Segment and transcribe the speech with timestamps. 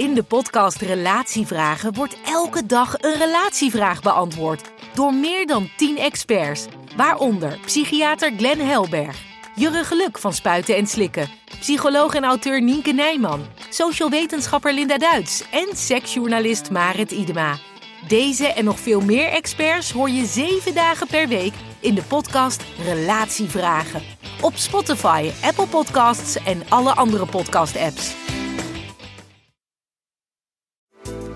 [0.00, 6.66] In de podcast Relatievragen wordt elke dag een relatievraag beantwoord door meer dan 10 experts,
[6.96, 9.22] waaronder psychiater Glenn Helberg,
[9.54, 15.44] Jurre Geluk van Spuiten en Slikken, psycholoog en auteur Nienke Nijman, social wetenschapper Linda Duits
[15.50, 17.58] en seksjournalist Marit Idema.
[18.08, 22.62] Deze en nog veel meer experts hoor je zeven dagen per week in de podcast
[22.84, 24.02] Relatievragen.
[24.40, 28.14] Op Spotify, Apple Podcasts en alle andere podcast-apps.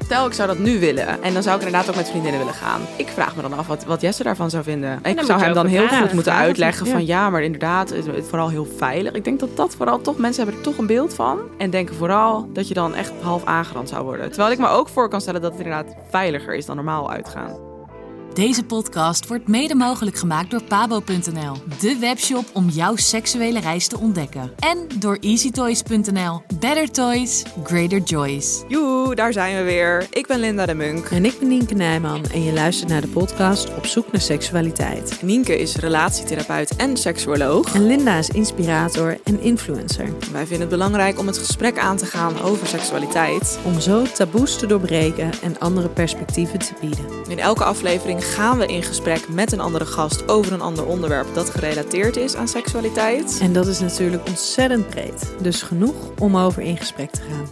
[0.05, 1.22] Stel, ik zou dat nu willen.
[1.22, 2.80] En dan zou ik inderdaad ook met vriendinnen willen gaan.
[2.97, 4.98] Ik vraag me dan af wat, wat Jesse daarvan zou vinden.
[5.02, 5.98] Ik zou hem dan heel vragen.
[5.98, 9.12] goed moeten Vragen uitleggen van ja, maar inderdaad, het is vooral heel veilig.
[9.12, 11.38] Ik denk dat dat vooral toch, mensen hebben er toch een beeld van.
[11.58, 14.28] En denken vooral dat je dan echt half aangerand zou worden.
[14.28, 17.73] Terwijl ik me ook voor kan stellen dat het inderdaad veiliger is dan normaal uitgaan.
[18.34, 23.98] Deze podcast wordt mede mogelijk gemaakt door pabo.nl, de webshop om jouw seksuele reis te
[23.98, 24.52] ontdekken.
[24.58, 26.42] En door easytoys.nl.
[26.60, 28.62] Better toys, greater joys.
[28.68, 30.06] Joe, daar zijn we weer.
[30.10, 31.10] Ik ben Linda de Munk.
[31.10, 35.22] En ik ben Nienke Nijman en je luistert naar de podcast Op zoek naar seksualiteit.
[35.22, 37.74] Nienke is relatietherapeut en seksuoloog.
[37.74, 40.08] En Linda is inspirator en influencer.
[40.32, 43.58] Wij vinden het belangrijk om het gesprek aan te gaan over seksualiteit.
[43.64, 47.05] Om zo taboes te doorbreken en andere perspectieven te bieden.
[47.28, 51.35] In elke aflevering gaan we in gesprek met een andere gast over een ander onderwerp
[51.35, 53.39] dat gerelateerd is aan seksualiteit.
[53.42, 55.35] En dat is natuurlijk ontzettend breed.
[55.40, 57.48] Dus genoeg om over in gesprek te gaan.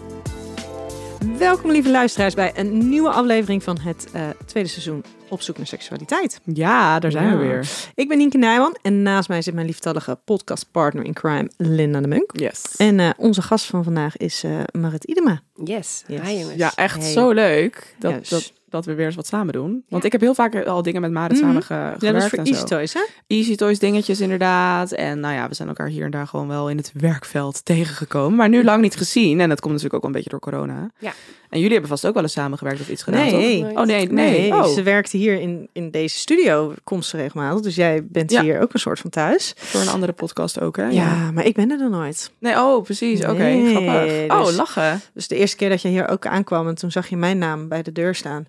[1.39, 5.67] Welkom lieve luisteraars bij een nieuwe aflevering van het eh, tweede seizoen Op zoek naar
[5.67, 6.41] seksualiteit.
[6.45, 7.69] Ja, daar zijn we weer.
[7.95, 12.09] Ik ben Nienke Nijman en naast mij zit mijn lieftallige podcastpartner in crime Linda de
[12.09, 12.31] Munk.
[12.41, 12.63] Yes.
[12.77, 14.51] En eh, onze gast van vandaag is eh,
[14.81, 15.41] Marit Idema.
[15.65, 16.03] Yes.
[16.07, 16.21] Yes.
[16.21, 16.57] Hi jongens.
[16.57, 17.13] Ja, echt Hey.
[17.13, 18.29] zo leuk dat, Yes.
[18.29, 19.85] dat, dat we weer eens wat samen doen.
[19.89, 21.47] Want ik heb heel vaak al dingen met Marit Mhm.
[21.47, 22.65] samen ge- Ja, gewerkt dat is voor en Easy zo.
[22.67, 23.01] Toys, hè?
[23.27, 24.93] Easy Toys dingetjes inderdaad.
[24.93, 28.37] En nou ja, we zijn elkaar hier en daar gewoon wel in het werkveld tegengekomen.
[28.37, 29.41] Maar nu lang niet gezien.
[29.41, 30.91] En dat komt natuurlijk ook wel een beetje door corona.
[30.99, 31.13] Ja.
[31.53, 33.61] En jullie hebben vast ook wel eens samengewerkt of iets gedaan, Nee.
[33.63, 33.71] toch?
[33.71, 34.41] Oh nee, nee.
[34.51, 37.61] Nee, Oh, ze werkte hier in, in deze studio, komt ze regelmatig.
[37.61, 38.43] Dus jij bent Ja.
[38.43, 39.53] hier ook een soort van thuis.
[39.57, 40.87] voor een andere podcast ook, hè?
[40.89, 42.31] Ja, maar ik ben er dan nooit.
[42.39, 43.21] Nee, oh, precies.
[43.25, 44.39] Oké, Nee, grappig.
[44.39, 45.01] Oh, dus- lachen.
[45.15, 47.69] Dus de eerste keer dat je hier ook aankwam en toen zag je mijn naam
[47.69, 48.47] bij de deur staan.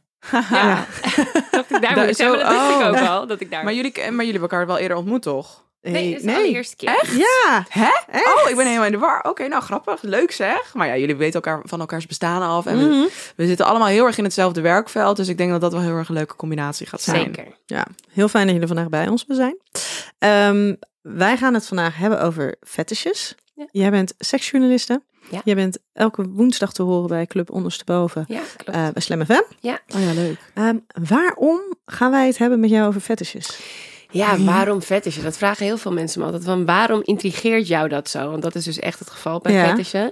[0.52, 0.86] Ja.
[1.52, 2.88] dat ik daar Da- moet zo- hebben, dat wist ik oh.
[2.88, 3.28] ook al.
[3.28, 3.64] Dat ik daar...
[3.64, 5.64] Maar jullie, maar jullie hebben elkaar wel eerder ontmoet, toch?
[5.92, 6.90] Nee, is de allereerste keer.
[6.90, 7.16] Echt?
[7.16, 7.88] Ja, Hè?
[8.20, 9.24] Oh, ik ben helemaal in de war.
[9.24, 10.02] Oké, nou grappig.
[10.02, 10.74] Leuk zeg.
[10.74, 12.66] Maar ja, jullie weten elkaar van elkaars bestaan af.
[12.66, 13.06] En we, Mhm.
[13.36, 15.18] we zitten allemaal heel erg in hetzelfde werkveld.
[15.18, 17.22] Dus ik denk dat dat wel heel erg een leuke combinatie gaat zijn.
[17.36, 17.46] Zeker.
[17.66, 19.58] ja, heel fijn dat jullie vandaag bij ons zijn.
[20.20, 23.36] Ehm, wij gaan het vandaag hebben over fetishes.
[23.56, 23.68] Ja.
[23.72, 25.02] Jij bent seksjournaliste.
[25.30, 25.42] Ja.
[25.44, 28.78] Jij bent elke woensdag te horen bij Club Ondersteboven Ja, klopt.
[28.80, 29.32] eh bij Slam FM.
[29.34, 29.80] Oh ja,
[30.14, 30.38] leuk.
[30.54, 30.78] Ehm,
[31.10, 33.60] waarom gaan wij het hebben met jou over fetishes?
[34.14, 35.24] Ja, waarom fetishen?
[35.24, 36.44] Dat vragen heel veel mensen me altijd.
[36.44, 38.30] Van waarom intrigeert jou dat zo?
[38.30, 39.70] Want dat is dus echt het geval bij Ja.
[39.70, 40.12] fetishen.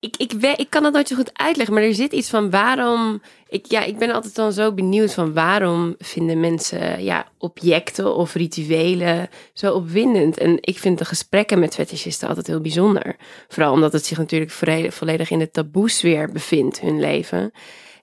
[0.00, 3.22] Ik, ik, ik kan dat nooit zo goed uitleggen, maar er zit iets van waarom...
[3.48, 8.34] Ik, ja, ik ben altijd dan zo benieuwd van waarom vinden mensen ja, objecten of
[8.34, 10.38] rituelen zo opwindend.
[10.38, 13.16] En ik vind de gesprekken met fetishisten altijd heel bijzonder.
[13.48, 14.50] Vooral omdat het zich natuurlijk
[14.92, 17.52] volledig in de taboesfeer bevindt, hun leven.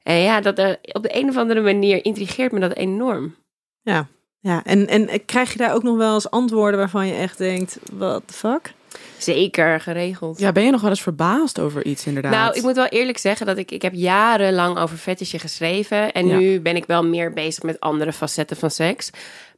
[0.03, 3.35] En ja, dat er, op de een of andere manier intrigeert me dat enorm.
[3.81, 4.07] Ja,
[4.43, 8.21] en, en krijg je daar ook nog wel eens antwoorden waarvan je echt denkt, what
[8.25, 8.73] the fuck?
[9.17, 10.39] Zeker, geregeld.
[10.39, 12.31] Ja, ben je nog wel eens verbaasd over iets inderdaad?
[12.31, 16.11] Nou, ik moet wel eerlijk zeggen dat ik, ik heb jarenlang over fetishen geschreven.
[16.11, 16.37] En Ja.
[16.37, 19.09] nu ben ik wel meer bezig met andere facetten van seks.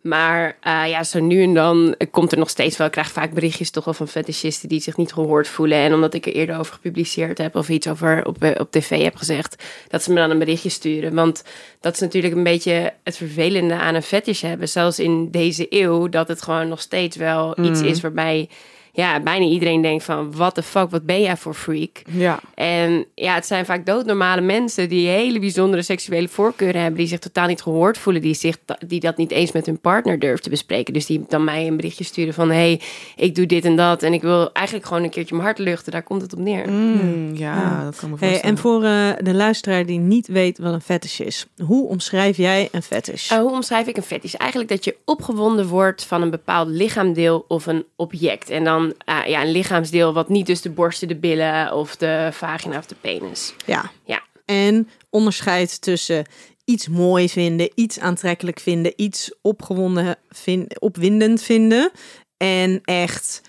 [0.05, 2.87] Maar eh, ja, zo nu en dan komt er nog steeds wel.
[2.87, 5.77] Ik krijg vaak berichtjes toch wel van fetishisten die zich niet gehoord voelen.
[5.77, 9.03] En omdat ik er eerder over gepubliceerd heb of iets over op, eh, op tv
[9.03, 11.13] heb gezegd, dat ze me dan een berichtje sturen.
[11.13, 11.43] Want
[11.79, 14.69] dat is natuurlijk een beetje het vervelende aan een fetish hebben.
[14.69, 17.87] Zelfs in deze eeuw, dat het gewoon nog steeds wel iets Mm.
[17.87, 18.49] is waarbij
[18.95, 22.01] ja, bijna iedereen denkt van, what the fuck, wat ben jij voor freak?
[22.09, 22.39] Ja.
[22.53, 27.19] En ja, het zijn vaak doodnormale mensen die hele bijzondere seksuele voorkeuren hebben, die zich
[27.19, 28.57] totaal niet gehoord voelen, die, zich,
[28.87, 30.93] die dat niet eens met hun partner durven te bespreken.
[30.93, 32.81] Dus die dan mij een berichtje sturen van, hey,
[33.15, 35.91] ik doe dit en dat en ik wil eigenlijk gewoon een keertje mijn hart luchten.
[35.91, 36.69] Daar komt het op neer.
[36.69, 40.73] Mm, ja, dat kan me Hey, en voor eh, de luisteraar die niet weet wat
[40.73, 43.31] een fetish is, hoe omschrijf jij een fetish?
[43.31, 44.33] Uh, hoe omschrijf ik een fetish?
[44.33, 48.49] Eigenlijk dat je opgewonden wordt van een bepaald lichaamdeel of een object.
[48.49, 52.29] En dan uh, ja, een lichaamsdeel wat niet dus de borsten, de billen of de
[52.31, 53.53] vagina of de penis.
[53.65, 53.91] Ja.
[54.05, 54.23] Ja.
[54.45, 56.25] En onderscheid tussen
[56.65, 61.91] iets mooi vinden, iets aantrekkelijk vinden, iets opgewonden vin- opwindend vinden
[62.37, 63.41] en echt,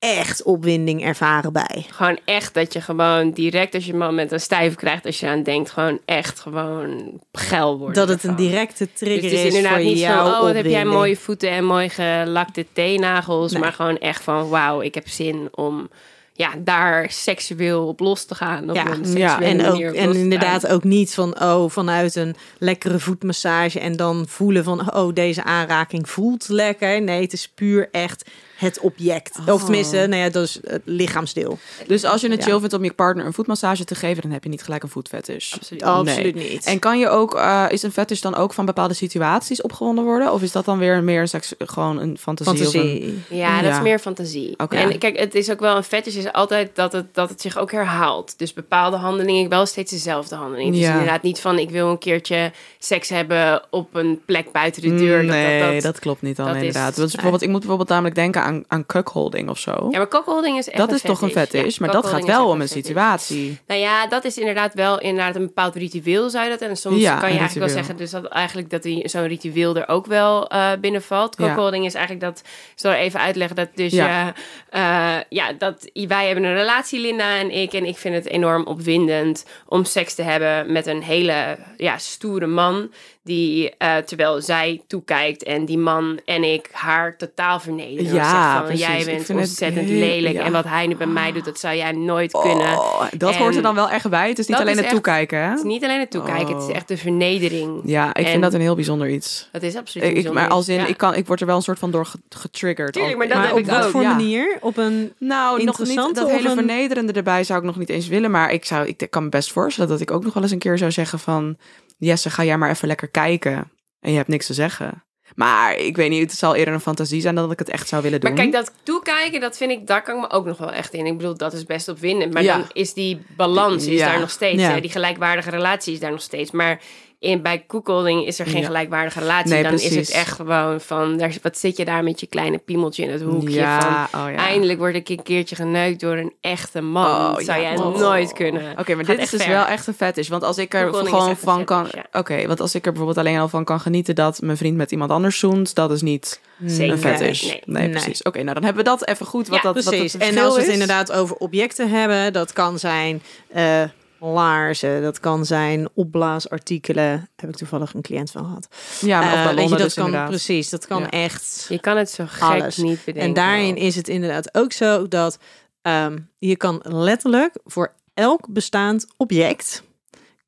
[0.00, 1.86] echt opwinding ervaren bij.
[1.90, 5.26] Gewoon echt dat je gewoon direct als je man met een stijf krijgt, als je
[5.26, 7.94] aan denkt, gewoon echt gewoon geil wordt.
[7.94, 10.40] Dat het een directe Dus trigger het is is inderdaad voor niet jou van, oh,
[10.40, 13.52] wat heb jij mooie voeten en mooi gelakte teennagels.
[13.52, 13.60] Nee.
[13.60, 15.88] Maar gewoon echt van, wauw, ik heb zin om
[16.32, 18.70] ja, daar seksueel op los te gaan.
[18.70, 22.34] Op Ja, een seksuele ja, En, ook, en inderdaad ook niet van, oh, vanuit een
[22.58, 27.02] lekkere voetmassage en dan voelen van, oh, deze aanraking voelt lekker.
[27.02, 29.38] Nee, het is puur echt het object.
[29.46, 31.58] Of tenminste, nou ja, dat is het lichaamsdeel.
[31.86, 32.44] Dus als je het Ja.
[32.46, 34.88] chill vindt om je partner een voetmassage te geven, dan heb je niet gelijk een
[34.88, 35.54] voetfetish.
[35.78, 36.34] Absoluut.
[36.34, 36.64] Niet.
[36.64, 40.32] En kan je ook, eh, is een fetish dan ook van bepaalde situaties opgewonden worden?
[40.32, 42.52] Of is dat dan weer meer een seks, gewoon een fantasie?
[42.52, 43.18] Een- fantasie.
[43.38, 44.54] Ja, dat is meer fantasie.
[44.56, 44.76] Oké.
[44.76, 47.58] En kijk, het is ook wel een fetish is altijd dat het, dat het zich
[47.58, 48.38] ook herhaalt.
[48.38, 50.72] Dus bepaalde handelingen, wel steeds dezelfde handeling.
[50.74, 50.90] Dus Ja.
[50.92, 55.20] inderdaad niet van ik wil een keertje seks hebben op een plek buiten de deur.
[55.22, 56.96] Dat- nee, dat, dat, dat, klopt niet dan dat is- inderdaad.
[56.96, 59.86] Dus bijvoorbeeld, ik moet bijvoorbeeld namelijk denken aan, aan cuckolding of zo.
[59.90, 62.12] Ja, maar cockholding is echt dat een is toch een fetish, Ja, maar dat gaat
[62.14, 62.84] cuckolding is wel om een fetish.
[62.86, 63.58] situatie.
[63.66, 66.60] Nou ja, dat is inderdaad wel inderdaad een bepaald ritueel, zou je dat?
[66.60, 69.76] En soms Ja, kan je eigenlijk wel zeggen dus dat eigenlijk dat die- zo'n ritueel
[69.76, 71.34] er ook wel eh binnenvalt.
[71.38, 71.46] Ja.
[71.46, 74.34] Cockholding is eigenlijk dat, ik zal even uitleggen, dat dus Ja.
[74.72, 75.24] ja.
[75.28, 79.44] ja, dat wij hebben een relatie, Linda en ik, en ik vind het enorm opwindend
[79.66, 82.90] om seks te hebben met een hele ja, stoere man,
[83.22, 88.14] die eh, terwijl zij toekijkt en die man en ik haar totaal vernederen.
[88.14, 88.86] Ja, Zegt van, precies.
[88.86, 90.42] Jij bent ontzettend heel- lelijk ja.
[90.44, 92.78] en wat hij nu bij mij doet, dat zou jij nooit kunnen.
[92.78, 94.28] Oh, dat hoort er dan wel echt bij.
[94.28, 95.48] Het is niet alleen is het echt- toekijken, hè?
[95.48, 96.74] Het is niet alleen het toekijken, het is Oh.
[96.74, 97.80] echt de vernedering.
[97.84, 99.48] Ja, ik En- vind dat een heel bijzonder iets.
[99.52, 100.42] Dat is absoluut Ik, bijzonder.
[100.42, 100.86] maar als in, Ja.
[100.86, 102.92] ik, kan, ik word er wel een soort van door ge- getriggerd.
[102.92, 104.10] Tuurlijk, maar dat maar heb op ik wat ook, voor ja.
[104.14, 104.58] manier?
[104.60, 105.12] Op een...
[105.18, 108.30] Nou, nog niet Interessante dat hele een- vernederende erbij zou ik nog niet eens willen.
[108.30, 110.58] Maar ik, zou, ik kan me best voorstellen dat ik ook nog wel eens een
[110.58, 111.56] keer zou zeggen van...
[112.00, 113.70] Jesse, ga jij maar even lekker kijken.
[114.00, 115.04] En je hebt niks te zeggen.
[115.34, 117.88] Maar ik weet niet, het zal eerder een fantasie zijn dan dat ik het echt
[117.88, 118.30] zou willen doen.
[118.32, 120.94] Maar kijk, dat toekijken, dat vind ik, daar kan ik me ook nog wel echt
[120.94, 121.06] in.
[121.06, 122.32] Ik bedoel, dat is best opwindend.
[122.32, 122.56] Maar Ja.
[122.56, 124.06] dan is die balans is Ja.
[124.10, 124.62] daar nog steeds.
[124.62, 124.70] Ja.
[124.70, 124.80] hè.
[124.80, 126.50] Die gelijkwaardige relatie is daar nog steeds.
[126.50, 126.80] Maar
[127.20, 128.66] in, bij koekelding is er geen Ja.
[128.66, 129.50] gelijkwaardige relatie.
[129.52, 132.58] Nee, dan is het echt gewoon van, daar, wat zit je daar met je kleine
[132.58, 134.20] piemeltje in het hoekje ja, van...
[134.20, 134.36] oh ja.
[134.36, 137.06] Eindelijk word ik een keertje geneukt door een echte man.
[137.06, 137.68] Oh, dat zou ja.
[137.68, 137.98] jij Oh.
[137.98, 138.78] nooit kunnen.
[138.78, 139.50] Oké, maar Gaat dit is dus ver.
[139.52, 140.28] wel echt een fetish.
[140.28, 141.86] Want als ik er gewoon van kan...
[142.12, 144.14] Oké, want als ik er bijvoorbeeld alleen al van kan genieten...
[144.14, 145.74] dat mijn vriend met iemand anders zoent...
[145.74, 147.42] dat is niet Zeker een fetish.
[147.42, 147.62] nee.
[147.64, 147.90] Nee, Nee.
[147.90, 148.22] precies.
[148.22, 149.48] Oké, nou dan hebben we dat even goed.
[149.48, 150.12] Wat Ja, dat, wat Precies.
[150.12, 150.80] het En verschil als we het is.
[150.80, 153.82] inderdaad over objecten hebben, dat kan zijn eh,
[154.20, 157.28] laarzen, dat kan zijn opblaasartikelen.
[157.36, 158.68] Heb ik toevallig een cliënt van gehad.
[159.00, 160.28] Ja, maar ballonnen weet je, dat dus kan inderdaad.
[160.28, 161.10] precies, dat kan Ja.
[161.10, 161.66] echt.
[161.68, 162.76] Je kan het zo gek Alles.
[162.76, 163.22] niet bedenken.
[163.28, 165.38] En daarin is het inderdaad ook zo dat
[165.82, 169.82] ehm, je kan letterlijk voor elk bestaand object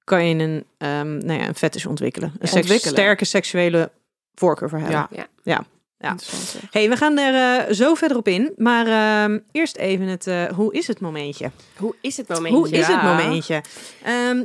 [0.05, 2.29] kan je een, ehm nou ja, een fetish ontwikkelen.
[2.39, 2.95] Een seks- Ontwikkelen.
[2.95, 3.91] sterke seksuele
[4.35, 5.07] voorkeur voor hebben.
[5.11, 5.27] Ja.
[5.43, 5.65] Ja.
[6.03, 6.17] Ja.
[6.71, 8.53] Hey, we gaan er eh, zo verder op in.
[8.57, 11.51] Maar ehm, eerst even het eh, hoe is het momentje?
[11.77, 12.59] Hoe is het momentje?
[12.59, 13.63] Hoe is het momentje?
[14.03, 14.43] Ehm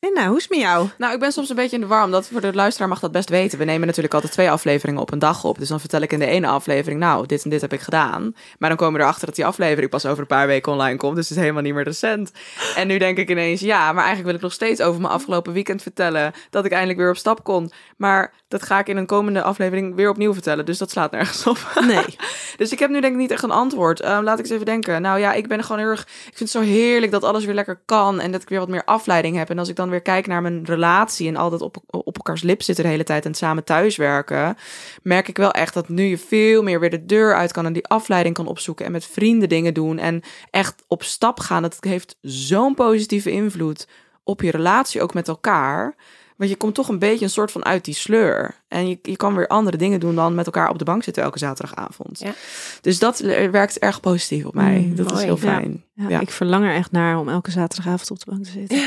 [0.00, 0.88] Linda, hoe is het met jou?
[0.98, 3.12] Nou, ik ben soms een beetje in de war, omdat voor de luisteraar mag dat
[3.12, 3.58] best weten.
[3.58, 5.58] We nemen natuurlijk altijd twee afleveringen op een dag op.
[5.58, 8.34] Dus dan vertel ik in de ene aflevering, nou, dit en dit heb ik gedaan.
[8.58, 11.16] Maar dan komen we erachter dat die aflevering pas over een paar weken online komt.
[11.16, 12.32] Dus het is helemaal niet meer recent.
[12.76, 15.52] En nu denk ik ineens, ja, maar eigenlijk wil ik nog steeds over mijn afgelopen
[15.52, 16.32] weekend vertellen.
[16.50, 17.70] Dat ik eindelijk weer op stap kon.
[17.96, 20.64] Maar dat ga ik in een komende aflevering weer opnieuw vertellen.
[20.64, 21.58] Dus dat slaat nergens op.
[21.88, 22.16] Nee.
[22.56, 24.00] Dus ik heb nu denk ik niet echt een antwoord.
[24.00, 25.02] Ehm, laat ik eens even denken.
[25.02, 26.02] Nou ja, ik ben gewoon heel erg...
[26.02, 28.20] Ik vind het zo heerlijk dat alles weer lekker kan.
[28.20, 29.50] En dat ik weer wat meer afleiding heb.
[29.50, 31.28] En als ik dan weer kijk naar mijn relatie...
[31.28, 33.24] en altijd op, op elkaars lip zitten de hele tijd...
[33.24, 34.56] en samen thuiswerken...
[35.02, 37.66] merk ik wel echt dat nu je veel meer weer de deur uit kan...
[37.66, 38.86] en die afleiding kan opzoeken.
[38.86, 39.98] En met vrienden dingen doen.
[39.98, 41.62] En echt op stap gaan.
[41.62, 43.88] Dat heeft zo'n positieve invloed
[44.24, 45.96] op je relatie ook met elkaar...
[46.38, 48.54] Want je komt toch een beetje een soort van uit die sleur.
[48.68, 51.22] En je, je kan weer andere dingen doen dan met elkaar op de bank zitten
[51.22, 52.18] elke zaterdagavond.
[52.20, 52.32] Ja.
[52.80, 53.18] Dus dat
[53.50, 54.78] werkt erg positief op mij.
[54.78, 55.84] Mm, dat is heel fijn.
[55.94, 56.20] Ja, Ja.
[56.20, 58.78] Ik verlang er echt naar om elke zaterdagavond op de bank te zitten.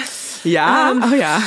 [0.43, 0.89] Ja?
[0.91, 1.38] Ehm, oh ja.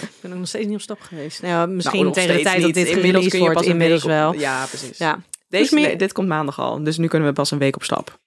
[0.00, 1.42] Ik ben ook nog steeds niet op stap geweest.
[1.42, 4.02] Nou, misschien Nou, nog tegen de tijd dat dit Inmiddels gereleased kun je wordt, inmiddels
[4.02, 4.34] op- wel.
[4.34, 4.98] Ja, precies.
[4.98, 5.18] Ja.
[5.48, 6.82] Deze, meer- nee, dit komt maandag al.
[6.84, 8.18] Dus nu kunnen we pas een week op stap.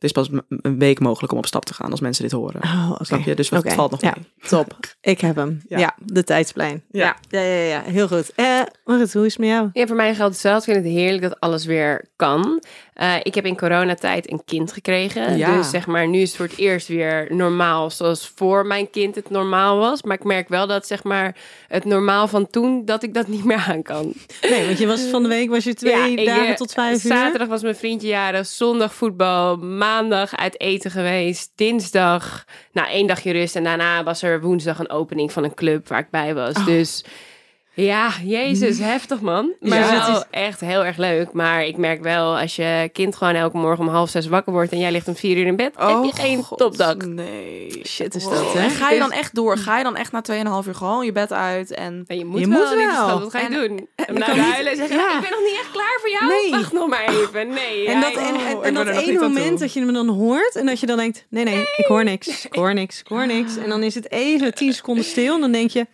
[0.00, 2.62] Het is pas een week mogelijk om op stap te gaan als mensen dit horen.
[2.62, 3.04] Oh, oké.
[3.04, 3.34] Snap je?
[3.34, 3.74] Dus het Oké.
[3.74, 4.48] valt nog ja, mee.
[4.48, 4.76] Top.
[5.00, 5.60] Ik heb hem.
[5.68, 5.94] Ja, Ja.
[6.04, 6.82] de tijdsplein.
[6.90, 7.16] Ja.
[7.28, 7.82] Ja, ja, ja, ja.
[7.82, 8.32] heel goed.
[8.34, 9.68] Eh Marit, hoe is het met jou?
[9.72, 10.70] Ja, voor mij geldt hetzelfde.
[10.72, 12.62] Ik vind het heerlijk dat alles weer kan.
[13.00, 15.36] Eh, ik heb in coronatijd een kind gekregen.
[15.36, 15.56] Ja.
[15.56, 19.14] Dus zeg maar, nu is het voor het eerst weer normaal zoals voor mijn kind
[19.14, 20.02] het normaal was.
[20.02, 21.36] Maar ik merk wel dat zeg maar
[21.68, 24.12] het normaal van toen, dat ik dat niet meer aan kan.
[24.50, 27.12] Nee, want je was van de week was je twee dagen eh, tot vijf uur.
[27.12, 33.32] Zaterdag was mijn vriendje jarig, zondag voetbal, maandag uit eten geweest, dinsdag, nou één dagje
[33.32, 36.64] rust en daarna was er woensdag een opening van een club waar ik bij was.
[36.64, 37.04] Dus
[37.74, 39.52] ja, jezus, heftig man.
[39.60, 41.32] Maar Ja, wel het is- echt heel erg leuk.
[41.32, 44.72] Maar ik merk wel, als je kind gewoon elke morgen om half zes wakker wordt
[44.72, 46.96] en jij ligt om vier uur in bed, heb je geen Oh, God, topdag.
[46.96, 47.82] Nee.
[47.86, 48.32] Shit is Wow.
[48.34, 48.60] dat, hè?
[48.60, 49.56] En ga je dan echt door?
[49.58, 51.74] Ga je dan echt na 2,5 uur gewoon je bed uit?
[51.74, 53.88] En En je moet Je wel, moet wat ga je En- doen?
[53.96, 55.14] En niet- huilen en zeggen, ja.
[55.16, 56.26] ik ben nog niet echt klaar voor jou.
[56.26, 56.50] Nee.
[56.50, 57.48] Wacht nog maar even.
[57.48, 57.86] Nee.
[57.86, 60.54] En dat, en, Oh, en, en dat er ene moment dat je hem dan hoort
[60.56, 63.26] en dat je dan denkt, nee, nee, ik hoor niks, ik hoor niks, ik hoor
[63.26, 63.56] niks.
[63.56, 65.86] En dan is het even tien seconden stil en dan denk je,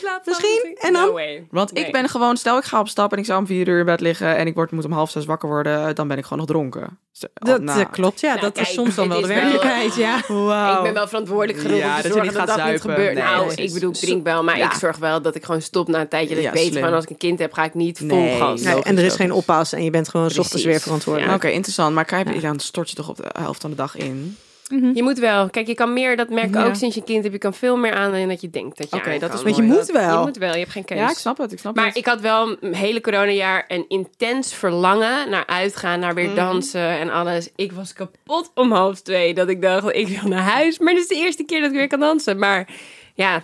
[0.00, 0.76] Slaap misschien.
[0.80, 1.06] En dan?
[1.14, 1.20] No.
[1.50, 1.84] Want Nee.
[1.84, 3.84] ik ben gewoon, stel ik ga op stap en ik zou om vier uur in
[3.84, 6.38] bed liggen en ik word, moet om half zes wakker worden, dan ben ik gewoon
[6.38, 6.98] nog dronken.
[7.12, 7.80] Dus, oh, dat nou.
[7.80, 10.16] eh, klopt, ja, Nou, dat kijk, is soms dan wel de wel- werkelijkheid, ja.
[10.76, 12.80] Ik ben wel verantwoordelijk genoeg Ja, om te dat je zorgen dat gaat dat niet
[12.80, 13.14] gebeurt.
[13.14, 14.64] Nee, nou, ik bedoel, ik drink wel, maar Ja.
[14.66, 16.34] ik zorg wel dat ik gewoon stop na een tijdje.
[16.34, 16.82] Dat Ja, ik weet slim.
[16.82, 18.60] van als ik een kind heb, ga ik niet vol Nee, gas.
[18.62, 18.82] nee.
[18.82, 21.34] En er is geen oppas en je bent gewoon s ochtends weer verantwoordelijk.
[21.34, 21.94] Oké, interessant.
[21.94, 24.36] Maar je, dan stort je toch op de helft van de dag in.
[24.68, 25.50] Je moet wel.
[25.50, 26.66] Kijk, je kan meer, dat merk ik Ja.
[26.66, 27.32] ook sinds je kind hebt.
[27.32, 29.38] Je kan veel meer aan dan dat je denkt dat je dat kan.
[29.38, 29.78] is Want je mooi.
[29.78, 30.18] moet wel.
[30.18, 30.98] Je moet wel, je hebt geen keus.
[30.98, 31.52] Ja, ik snap het.
[31.52, 31.96] Ik snap Maar het.
[31.96, 36.34] ik had wel een hele coronajaar een intens verlangen naar uitgaan, naar weer Mhm.
[36.34, 37.48] dansen en alles.
[37.56, 40.78] Ik was kapot om half twee dat ik dacht, ik wil naar huis.
[40.78, 42.38] Maar dit is de eerste keer dat ik weer kan dansen.
[42.38, 42.68] Maar
[43.14, 43.42] ja,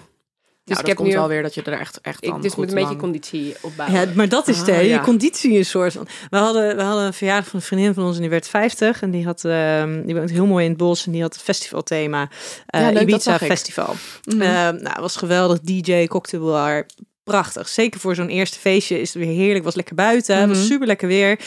[0.65, 2.51] dus ik heb komt nu wel weer dat je er echt, echt ik dan dus
[2.53, 4.01] goed moet een beetje lang- conditie opbouwen.
[4.01, 4.77] Ja, maar dat is het, Ah.
[4.83, 5.01] Je ja.
[5.03, 6.07] conditie is soort van...
[6.31, 9.03] We hadden, we hadden een verjaardag van een vriendin van ons en die werd 50.
[9.03, 11.41] En die, had, ehm, die woont heel mooi in het bos en die had een
[11.41, 12.29] festivalthema.
[12.67, 13.39] eh Ja, leuk, Ibiza.
[13.39, 13.95] Festival.
[14.25, 14.41] Mhm.
[14.43, 15.61] Eh, nou, het was geweldig.
[15.61, 16.87] DJ, cocktailbar.
[17.25, 17.69] Prachtig.
[17.69, 19.65] Zeker voor zo'n eerste feestje is het weer heerlijk.
[19.65, 20.37] Was lekker buiten.
[20.37, 20.57] Het Mhm.
[20.59, 21.39] was super lekker weer.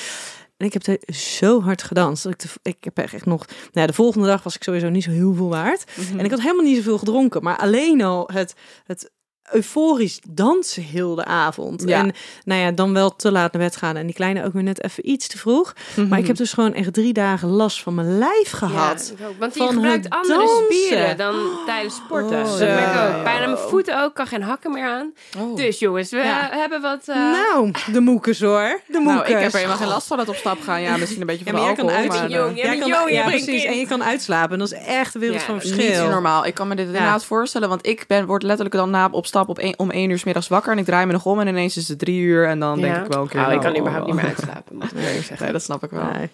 [0.57, 2.23] En ik heb er zo hard gedanst.
[2.23, 3.47] Dat ik, de, ik heb echt nog...
[3.47, 5.83] Nou, ja, de volgende dag was ik sowieso niet zo heel veel waard.
[5.95, 6.19] Mhm.
[6.19, 7.43] En ik had helemaal niet zoveel gedronken.
[7.43, 9.11] Maar alleen al het, het
[9.51, 11.83] euforisch dansen heel de avond.
[11.87, 11.99] Ja.
[11.99, 12.11] En
[12.45, 13.95] nou ja, dan wel te laat naar bed gaan.
[13.95, 15.73] En die kleine ook weer net even iets te vroeg.
[16.09, 19.13] Maar ik heb dus gewoon echt drie dagen last van mijn lijf gehad.
[19.19, 20.63] Ja, want je van gebruikt het andere dansen.
[20.65, 21.35] spieren dan
[21.65, 22.43] tijdens sporten.
[22.43, 22.65] Oh, dat ja.
[22.65, 23.25] merk ik ook.
[23.25, 23.33] Ja.
[23.43, 25.13] Aan mijn voeten ook, kan geen hakken meer aan.
[25.37, 25.55] Oh.
[25.55, 26.49] Dus jongens, we Ja.
[26.51, 27.03] hebben wat...
[27.07, 28.79] eh, Nou, de moekers hoor.
[28.87, 29.29] De moekers.
[29.29, 30.81] Nou, ik heb er helemaal geen last van het op stap gaan.
[30.81, 32.21] Ja, misschien een beetje Ja, van maar de jij kan alcohol.
[32.21, 32.29] uit.
[32.31, 33.63] maar, jong, eh, jij kan, jong, je ja, precies.
[33.63, 34.59] En je kan uitslapen.
[34.59, 36.01] Dat is echt de wereld Ja, van verschil.
[36.01, 36.45] Niet normaal.
[36.45, 39.49] Ik kan me dit inderdaad voorstellen, want ik ben, word letterlijk dan na op stap
[39.49, 41.47] op een, om één uur 's middags wakker en ik draai me nog om en
[41.47, 43.45] ineens is het drie uur en dan denk ik wel een keer.
[43.45, 44.75] Oh, ik nou, kan überhaupt oh, niet meer uitslapen.
[44.75, 45.37] moet ik zeggen.
[45.41, 46.03] Nee, dat snap ik wel.
[46.11, 46.29] Nee.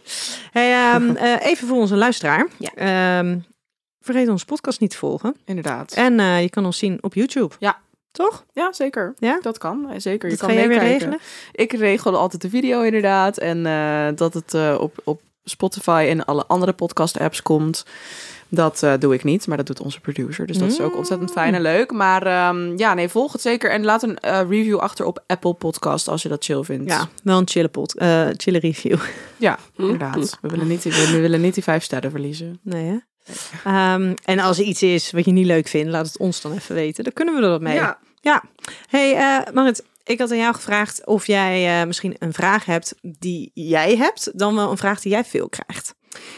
[0.51, 2.47] Hey, ehm, eh, even voor onze luisteraar.
[2.57, 2.69] Ja.
[2.75, 3.37] Ehm,
[3.99, 5.35] vergeet onze podcast niet te volgen.
[5.45, 5.91] Inderdaad.
[5.93, 7.55] En eh, je kan ons zien op YouTube.
[7.59, 7.79] Ja.
[8.11, 8.45] Toch?
[8.53, 9.13] Ja, zeker.
[9.17, 9.39] Ja?
[9.41, 9.89] Dat kan.
[9.89, 10.29] eh, Zeker.
[10.29, 11.09] Je Dat kan ga jij weer meekijken.
[11.09, 11.19] regelen?
[11.51, 13.37] Ik regel altijd de video inderdaad.
[13.37, 17.85] En eh, dat het eh, op, op Spotify en alle andere podcast apps komt.
[18.53, 20.45] Dat eh, doe ik niet, maar dat doet onze producer.
[20.47, 21.91] Dus dat is ook ontzettend fijn en leuk.
[21.91, 23.71] Maar ehm, ja, nee, volg het zeker.
[23.71, 26.91] En laat een eh, review achter op Apple Podcast als je dat chill vindt.
[26.91, 28.97] Ja, wel een chille, eh, chille review.
[29.37, 30.37] ja inderdaad.
[30.41, 32.59] We willen, niet, die- we willen niet die vijf sterren verliezen.
[32.63, 32.97] Nee, hè?
[33.63, 36.53] Ehm, en als er iets is wat je niet leuk vindt, laat het ons dan
[36.53, 37.03] even weten.
[37.03, 37.73] Dan kunnen we er wat mee.
[37.75, 37.97] Ja.
[38.21, 38.43] Ja.
[38.89, 43.95] Hey, Marit, ik had aan jou gevraagd of jij misschien een vraag hebt die jij
[43.97, 45.95] hebt, dan wel een vraag die jij veel krijgt.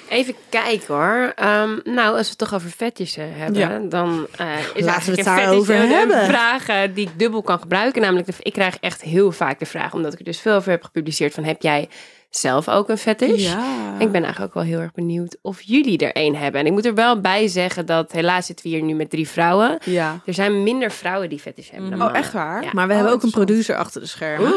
[0.10, 1.32] Even kijken hoor.
[1.36, 3.80] Ehm, nou, als we het toch over vetjessen hebben, Ja.
[3.89, 6.25] dan eh is Laten we het een daarover hebben.
[6.25, 8.01] vraag eh, die ik dubbel kan gebruiken.
[8.01, 10.84] Namelijk, ik krijg echt heel vaak de vraag, omdat ik er dus veel over heb
[10.84, 11.89] gepubliceerd, van heb jij
[12.38, 13.44] zelf ook een fetish?
[13.52, 13.94] Ja.
[13.94, 16.62] En ik ben eigenlijk ook wel heel erg benieuwd of jullie er een hebben.
[16.62, 19.28] En ik moet er wel bij zeggen dat helaas zitten we hier nu met drie
[19.30, 19.78] vrouwen.
[19.86, 20.20] Ja.
[20.25, 21.90] Er zijn minder vrouwen die fetish hebben.
[21.90, 22.22] dan Oh, mannen.
[22.22, 22.63] echt waar?
[22.63, 22.70] Ja.
[22.74, 24.52] Maar we Oh, hebben ook een producer achter de schermen.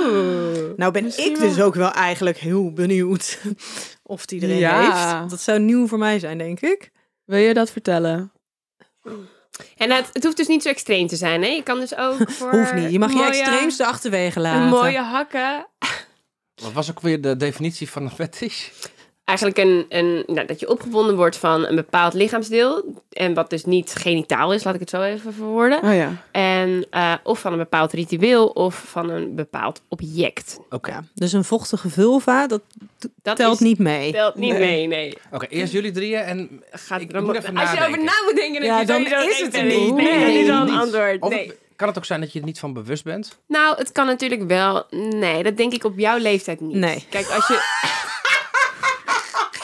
[0.76, 1.48] Nou ben Misschien ik wel.
[1.48, 3.38] dus ook wel eigenlijk heel benieuwd
[4.02, 4.80] of die er een Ja.
[5.20, 5.30] heeft.
[5.30, 6.90] Dat zou nieuw voor mij zijn, denk ik.
[7.24, 8.32] Wil je dat vertellen?
[9.76, 11.42] En het, het hoeft dus niet zo extreem te zijn.
[11.42, 11.48] Hè?
[11.48, 12.90] Je kan dus ook voor Hoeft niet.
[12.92, 14.68] Je mag je extreemste achterwege laten.
[14.68, 15.66] mooie hakken.
[16.62, 18.68] Wat was ook weer de definitie van een fetish?
[19.24, 23.02] Eigenlijk een, een, nou, dat je opgewonden wordt van een bepaald lichaamsdeel.
[23.12, 25.82] En wat dus niet genitaal is, laat ik het zo even verwoorden.
[25.82, 26.12] Oh ja.
[26.32, 30.58] En uh, of van een bepaald ritueel of van een bepaald object.
[30.70, 32.60] Oké, Ja, dus een vochtige vulva, dat
[33.22, 34.12] Dat telt is- niet mee.
[34.12, 34.60] Telt niet Nee.
[34.60, 35.14] mee, nee.
[35.32, 38.12] Oké, eerst jullie drieën en Gaat ik dan moet moet- even Als je erover na
[38.24, 39.94] moet denken, dan, Ja, dan is het er niet.
[39.94, 40.74] Nee, Nee, dat is al een niet.
[40.80, 41.20] antwoord.
[41.22, 41.52] Of- Nee.
[41.76, 43.38] Kan het ook zijn dat je er niet van bewust bent?
[43.48, 44.86] Nou, het kan natuurlijk wel.
[44.90, 46.76] Nee, dat denk ik op jouw leeftijd niet.
[46.76, 47.06] Nee.
[47.10, 47.60] Kijk, als je.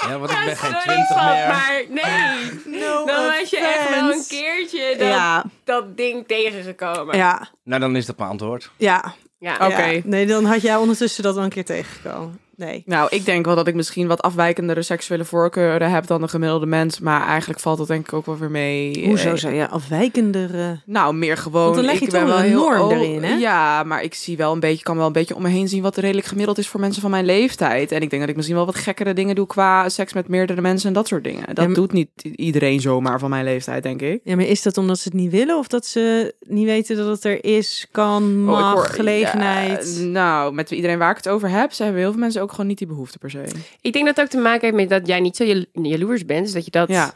[0.08, 1.46] Ja, want ik ben geen twintig meer.
[1.48, 2.80] Maar nee.
[3.06, 7.16] Dan was je echt wel een keertje dat, Ja, dat ding tegengekomen.
[7.16, 8.70] ja, Nou, dan is dat mijn antwoord.
[8.76, 9.14] ja.
[9.38, 9.54] Ja.
[9.54, 9.82] Oké.
[9.84, 10.00] Ja.
[10.04, 12.40] Nee, dan had jij ondertussen dat wel een keer tegengekomen.
[12.64, 12.82] Nee.
[12.86, 16.66] Nou, ik denk wel dat ik misschien wat afwijkendere seksuele voorkeuren heb dan de gemiddelde
[16.66, 17.00] mens.
[17.00, 19.06] Maar eigenlijk valt dat denk ik ook wel weer mee.
[19.06, 20.80] Hoezo Eh, zou je afwijkendere...
[20.86, 21.62] Nou, meer gewoon.
[21.62, 23.34] Want dan leg je ik toch ben wel een heel norm o- erin, hè?
[23.34, 25.82] Ja, maar ik zie wel een beetje, kan wel een beetje om me heen zien
[25.82, 27.92] wat redelijk gemiddeld is voor mensen van mijn leeftijd.
[27.92, 30.60] En ik denk dat ik misschien wel wat gekkere dingen doe qua seks met meerdere
[30.60, 31.46] mensen en dat soort dingen.
[31.46, 34.20] Dat Ja, maar- doet niet iedereen zomaar van mijn leeftijd, denk ik.
[34.24, 37.06] Ja, maar is dat omdat ze het niet willen of dat ze niet weten dat
[37.06, 39.96] het er is, kan, Oh, mag, hoor- gelegenheid?
[40.00, 42.51] Ja, nou, met iedereen waar ik het over heb, ze hebben heel veel mensen ook
[42.52, 43.44] gewoon niet die behoefte per se.
[43.80, 46.24] Ik denk dat het ook te maken heeft met dat jij niet zo jal- jaloers
[46.24, 46.44] bent.
[46.44, 47.12] Dus dat je dat Ja,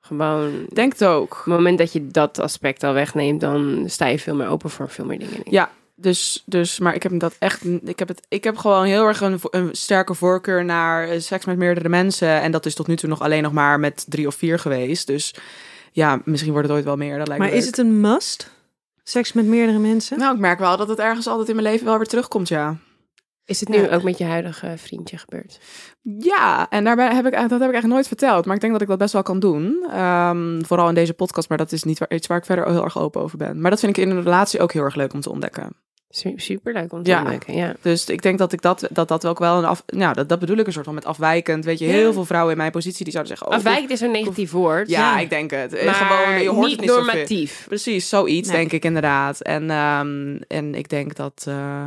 [0.00, 0.62] gewoon...
[0.68, 1.32] ik denk het ook.
[1.32, 4.70] Op het moment dat je dat aspect al wegneemt, dan sta je veel meer open
[4.70, 5.40] voor veel meer dingen.
[5.44, 9.06] Ja, dus, dus, maar ik heb dat echt, ik heb het, ik heb gewoon heel
[9.06, 12.28] erg een, een sterke voorkeur naar eh, seks met meerdere mensen.
[12.40, 15.06] En dat is tot nu toe nog alleen nog maar met drie of vier geweest.
[15.06, 15.34] Dus
[15.92, 17.18] ja, misschien wordt het ooit wel meer.
[17.18, 18.50] Dat lijkt Maar me is het een must?
[19.04, 20.18] Seks met meerdere mensen?
[20.18, 22.76] Nou, ik merk wel dat het ergens altijd in mijn leven wel weer terugkomt, ja.
[23.44, 23.88] Is het nu Ja.
[23.94, 25.60] ook met je huidige vriendje gebeurd?
[26.02, 28.44] Ja, en daarbij heb ik, dat heb ik echt nooit verteld.
[28.46, 29.86] Maar ik denk dat ik dat best wel kan doen.
[29.90, 32.84] Ehm, vooral in deze podcast, maar dat is niet waar, iets waar ik verder heel
[32.84, 33.60] erg open over ben.
[33.60, 35.76] Maar dat vind ik in een relatie ook heel erg leuk om te ontdekken.
[36.36, 37.20] Super leuk om te Ja.
[37.20, 37.74] ontdekken, ja.
[37.80, 39.82] Dus ik denk dat ik dat, dat, dat ook wel een af...
[39.86, 41.64] Nou, dat, dat bedoel ik een soort van met afwijkend.
[41.64, 42.12] Weet je, heel Ja.
[42.12, 43.52] veel vrouwen in mijn positie die zouden zeggen...
[43.52, 44.88] Oh, Afwijkend is een negatief woord.
[44.88, 45.72] Ja, ik denk het.
[45.72, 47.64] Eh, maar Gewoon, je hoort niet niet normatief.
[47.68, 48.56] Precies, zoiets Nee.
[48.56, 49.40] denk ik inderdaad.
[49.40, 51.86] En, ehm, en ik denk dat eh,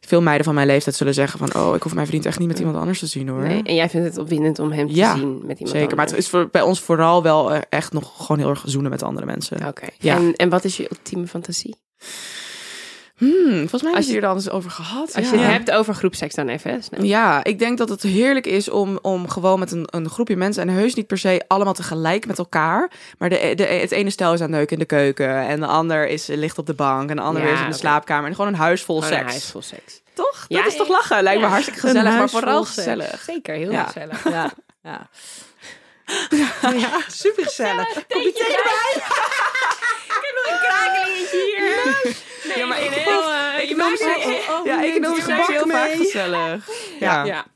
[0.00, 1.62] veel meiden van mijn leeftijd zullen zeggen van...
[1.62, 3.40] oh, ik hoef mijn vriend echt niet met iemand anders te zien hoor.
[3.40, 6.06] Nee, en jij vindt het opwindend om hem te Ja, zien met iemand Zeker, maar
[6.06, 9.02] het is voor, bij ons vooral wel eh, echt nog gewoon heel erg zoenen met
[9.02, 9.66] andere mensen.
[9.66, 9.86] Oké.
[9.98, 10.16] Ja.
[10.16, 11.76] En, en wat is je ultieme fantasie?
[13.18, 15.14] Hmm, volgens mij Als je- hier dan eens over gehad.
[15.14, 15.32] Als ja.
[15.34, 16.82] je het hebt over groepseks dan even.
[16.82, 17.02] snel.
[17.02, 20.62] Ja, ik denk dat het heerlijk is om, om gewoon met een, een groepje mensen...
[20.62, 22.90] en heus niet per se allemaal tegelijk met elkaar...
[23.18, 25.46] maar de, de, het ene stel is aan het neuken in de keuken...
[25.46, 27.10] en de ander is, ligt op de bank...
[27.10, 28.28] en de ander Ja, is in de slaapkamer...
[28.28, 29.30] en gewoon een huis vol Gewoon een seks.
[29.30, 30.00] huis vol seks.
[30.14, 30.44] Toch?
[30.48, 31.22] Ja, dat is toch lachen?
[31.22, 32.74] Lijkt me hartstikke gezellig, maar vooral seks.
[32.76, 33.22] gezellig.
[33.26, 34.24] Zeker, heel gezellig.
[34.30, 34.50] Ja,
[34.82, 35.08] ja.
[36.76, 37.92] ja, super gezellig.
[38.08, 39.02] Kom je erbij?
[40.18, 42.16] Ik heb nog een krakelingetje hier.
[42.44, 43.22] Nee, Ja, maar ik- heel,
[43.96, 46.68] ze- het- Ja, ik noem het seks heel vaak gezellig.
[47.00, 47.46] Ja.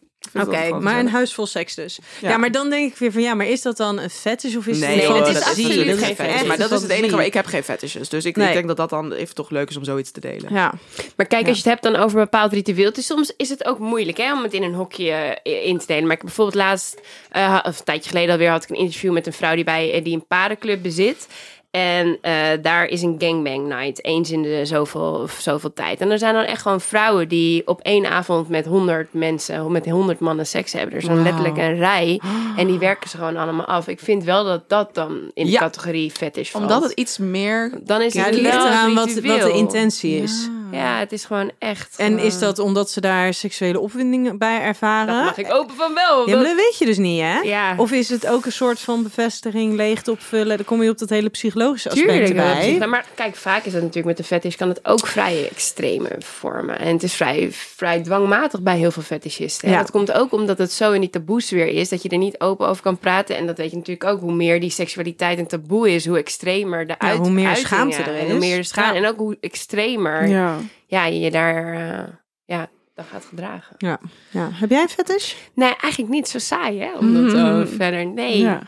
[0.40, 1.98] Oké, maar een huis vol seks dus.
[2.20, 2.28] Ja.
[2.28, 2.36] Ja.
[2.36, 4.78] maar dan denk ik weer van ja, maar is dat dan een fetish of is
[4.78, 6.42] Nee, het Nee, is absoluut Dat is geen fetish.
[6.46, 8.08] Maar dat is het enige waar ik heb geen fetishes.
[8.08, 8.46] Dus ik, Nee.
[8.46, 10.54] ik denk dat dat dan even toch leuk is om zoiets te delen.
[10.54, 10.72] Ja,
[11.16, 11.48] Maar kijk, Ja.
[11.48, 12.90] als je het hebt dan over een bepaald ritueel.
[12.94, 15.10] Soms is het ook moeilijk hè, om het in een hokje
[15.42, 16.02] eh, in te delen.
[16.02, 19.12] Maar ik heb bijvoorbeeld laatst, eh, of een tijdje geleden alweer, had ik een interview
[19.12, 21.26] met een vrouw die, bij, eh, die een paardenclub bezit.
[21.72, 26.00] En eh, daar is een gangbang night, eens in de zoveel, zoveel tijd.
[26.00, 29.88] En er zijn dan echt gewoon vrouwen die op één avond met honderd mensen, met
[29.88, 30.92] honderd mannen seks hebben.
[30.92, 32.20] Er is dan letterlijk een rij
[32.56, 33.88] en die werken ze gewoon allemaal af.
[33.88, 35.58] Ik vind wel dat dat dan in de Ja.
[35.58, 36.64] categorie fetish valt.
[36.64, 37.72] Omdat het iets meer...
[37.82, 40.48] dan is ja het, het ligt eraan wat, wat de intentie is.
[40.50, 41.94] Ja, het is gewoon echt.
[41.96, 45.14] En is dat omdat ze daar seksuele opwinding bij ervaren?
[45.14, 46.28] Dat mag ik open van wel.
[46.28, 47.38] Ja, maar dat- weet je dus niet, hè?
[47.40, 47.74] Ja.
[47.76, 50.56] Of is het ook een soort van bevestiging, leegte opvullen?
[50.56, 53.80] Dan kom je op dat hele psychologische aspect Tuurlijk, is- maar kijk, vaak is dat
[53.80, 56.78] natuurlijk met de fetish kan het ook vrij extreme vormen.
[56.78, 59.68] En het is vrij, vrij dwangmatig bij heel veel fetishisten.
[59.68, 59.74] hè.
[59.74, 59.80] Ja.
[59.80, 62.68] Dat komt ook omdat het zo in die taboesfeer is dat je er niet open
[62.68, 63.36] over kan praten.
[63.36, 64.20] En dat weet je natuurlijk ook.
[64.20, 67.96] Hoe meer die seksualiteit een taboe is, hoe extremer de Ja, uit, hoe meer schaamte
[68.02, 68.30] er En is.
[68.30, 68.94] hoe meer de schaamte.
[68.94, 69.00] Ja.
[69.04, 70.56] En ook hoe extremer ja.
[70.86, 71.04] Ja.
[71.06, 72.08] je daar eh,
[72.44, 73.74] ja, dan gaat gedragen.
[73.78, 74.00] Ja.
[74.30, 74.48] ja.
[74.52, 75.34] Heb jij een fetish?
[75.54, 76.98] Nee, eigenlijk niet zo saai, hè?
[76.98, 77.60] Omdat Mhm.
[77.60, 78.06] oh, verder.
[78.06, 78.38] Nee.
[78.38, 78.62] Ja.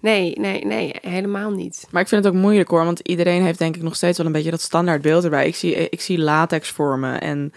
[0.00, 1.86] nee, nee, nee, helemaal niet.
[1.90, 4.26] Maar ik vind het ook moeilijk hoor, want iedereen heeft denk ik nog steeds wel
[4.26, 5.46] een beetje dat standaard beeld erbij.
[5.46, 7.52] Ik zie, ik zie latex vormen en,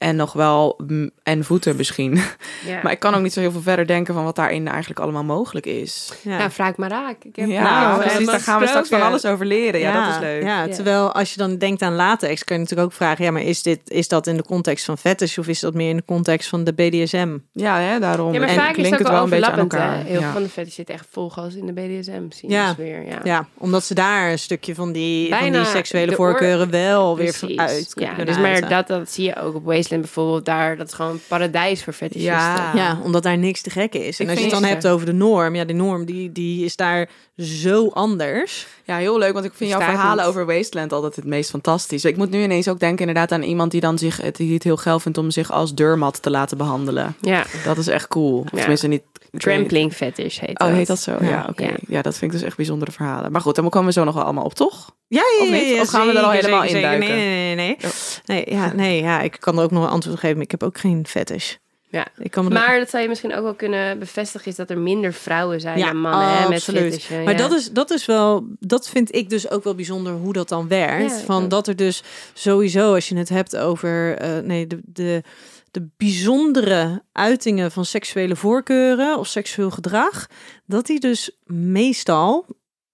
[0.00, 0.80] en nog wel
[1.22, 2.18] en voeten misschien.
[2.66, 2.80] Ja.
[2.82, 5.24] Maar ik kan ook niet zo heel veel verder denken van wat daarin eigenlijk allemaal
[5.24, 6.12] mogelijk is.
[6.22, 6.38] Ja.
[6.38, 7.24] Ja, vraag maar raak.
[7.24, 8.26] Ik heb Ja, nou, precies.
[8.26, 9.80] Daar gaan we straks van alles over leren.
[9.80, 10.42] Ja, dat is leuk.
[10.42, 13.42] Ja, terwijl als je dan denkt aan latex, kan je natuurlijk ook vragen: ja, maar
[13.42, 16.04] is, dit, is dat in de context van fetish of is dat meer in de
[16.04, 17.36] context van de BDSM?
[17.52, 18.32] Ja, hè, daarom.
[18.32, 19.96] Ja, maar En vaak is het wel wel een beetje aan elkaar.
[19.96, 20.02] hè.
[20.02, 20.20] Heel Ja.
[20.20, 22.22] veel van de fetish zit echt volgas in de BDSM.
[22.30, 22.66] Zien Ja.
[22.66, 23.18] dus weer, ja.
[23.24, 27.92] Ja, omdat ze daar een stukje van die, van die seksuele voorkeuren wel weer uit
[27.94, 30.44] Ja, kunnen dus maar dat, dat zie je ook op Wasteland bijvoorbeeld.
[30.44, 32.32] Daar, dat is gewoon een paradijs voor fetishisten.
[32.32, 32.72] Ja.
[32.74, 34.18] Ja, omdat daar niks te gek is.
[34.18, 36.64] En Ik als je het dan hebt over de norm, ja, de norm die, die
[36.64, 38.66] is daar zo anders.
[38.84, 42.04] Ja, heel leuk, want ik vind jouw verhalen over Wasteland altijd het meest fantastisch.
[42.04, 44.76] Ik moet nu ineens ook denken inderdaad aan iemand die dan zich, die het heel
[44.76, 47.16] geil vindt om zich als deurmat te laten behandelen.
[47.20, 47.44] Ja.
[47.64, 48.38] Dat is echt cool.
[48.38, 48.58] Of Ja.
[48.58, 50.68] tenminste niet Trampling fetish heet dat.
[50.68, 51.16] Oh, heet dat zo?
[51.20, 51.46] Ja, Ja.
[51.48, 51.64] oké.
[51.64, 51.76] Ja.
[51.88, 52.02] Ja.
[52.02, 53.32] dat vind ik dus echt bijzondere verhalen.
[53.32, 54.90] Maar goed, dan komen we zo nog wel allemaal op, toch?
[55.08, 55.74] Ja, ja, Of ja, niet?
[55.74, 56.76] ja, Of gaan we er al helemaal zeker.
[56.76, 57.08] induiken?
[57.08, 57.76] Nee, nee, nee, nee.
[57.78, 57.88] Ja.
[58.24, 60.40] Nee, ja, nee, ja, ik kan er ook nog een antwoord op geven.
[60.40, 61.54] Ik heb ook geen fetish.
[61.88, 62.06] Ja.
[62.18, 65.12] Ik kan Maar dat zou je misschien ook wel kunnen bevestigen, is dat er minder
[65.12, 67.10] vrouwen zijn Ja, dan mannen hè, met absoluut.
[67.24, 70.48] Maar dat, is, dat is wel, dat vind ik dus ook wel bijzonder hoe dat
[70.48, 71.10] dan werkt.
[71.18, 72.02] Ja, van dat er dus
[72.34, 75.22] sowieso, als je het hebt over eh, nee, de, de,
[75.70, 80.26] de bijzondere uitingen van seksuele voorkeuren of seksueel gedrag,
[80.66, 82.46] dat die dus meestal,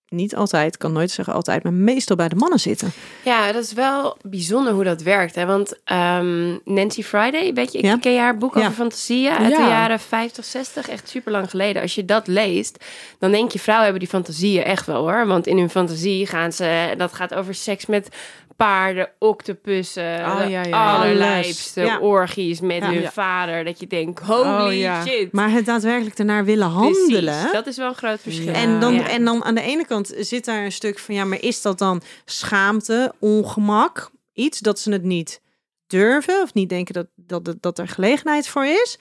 [0.09, 2.93] niet altijd, kan nooit zeggen altijd, maar meestal bij de mannen zitten.
[3.25, 5.35] Ja, dat is wel bijzonder hoe dat werkt.
[5.35, 5.47] Hè?
[5.47, 7.97] Want ehm, Nancy Friday, weet je, ik Ja.
[7.97, 8.61] ken haar boek Ja.
[8.61, 9.69] over fantasieën uit de Ja.
[9.69, 11.83] jaren 50, 60, echt super lang geleden.
[11.83, 12.85] Als je dat leest,
[13.19, 15.27] dan denk je, vrouwen hebben die fantasieën echt wel hoor.
[15.27, 18.09] Want in hun fantasie gaan ze, dat gaat over seks met
[18.57, 21.99] paarden, octopussen, Oh, ja, allerlijpste Ja.
[21.99, 23.65] orgies met hun vader.
[23.65, 25.33] Dat je denkt, holy Oh, shit.
[25.33, 27.53] Maar het daadwerkelijk ernaar willen Precies, handelen.
[27.53, 28.53] dat is wel een groot verschil.
[28.53, 31.41] En dan, en dan aan de ene kant zit daar een stuk van, ja, maar
[31.43, 35.41] is dat dan schaamte, ongemak, iets dat ze het niet
[35.87, 38.99] durven of niet denken dat, dat, dat, dat er gelegenheid voor is?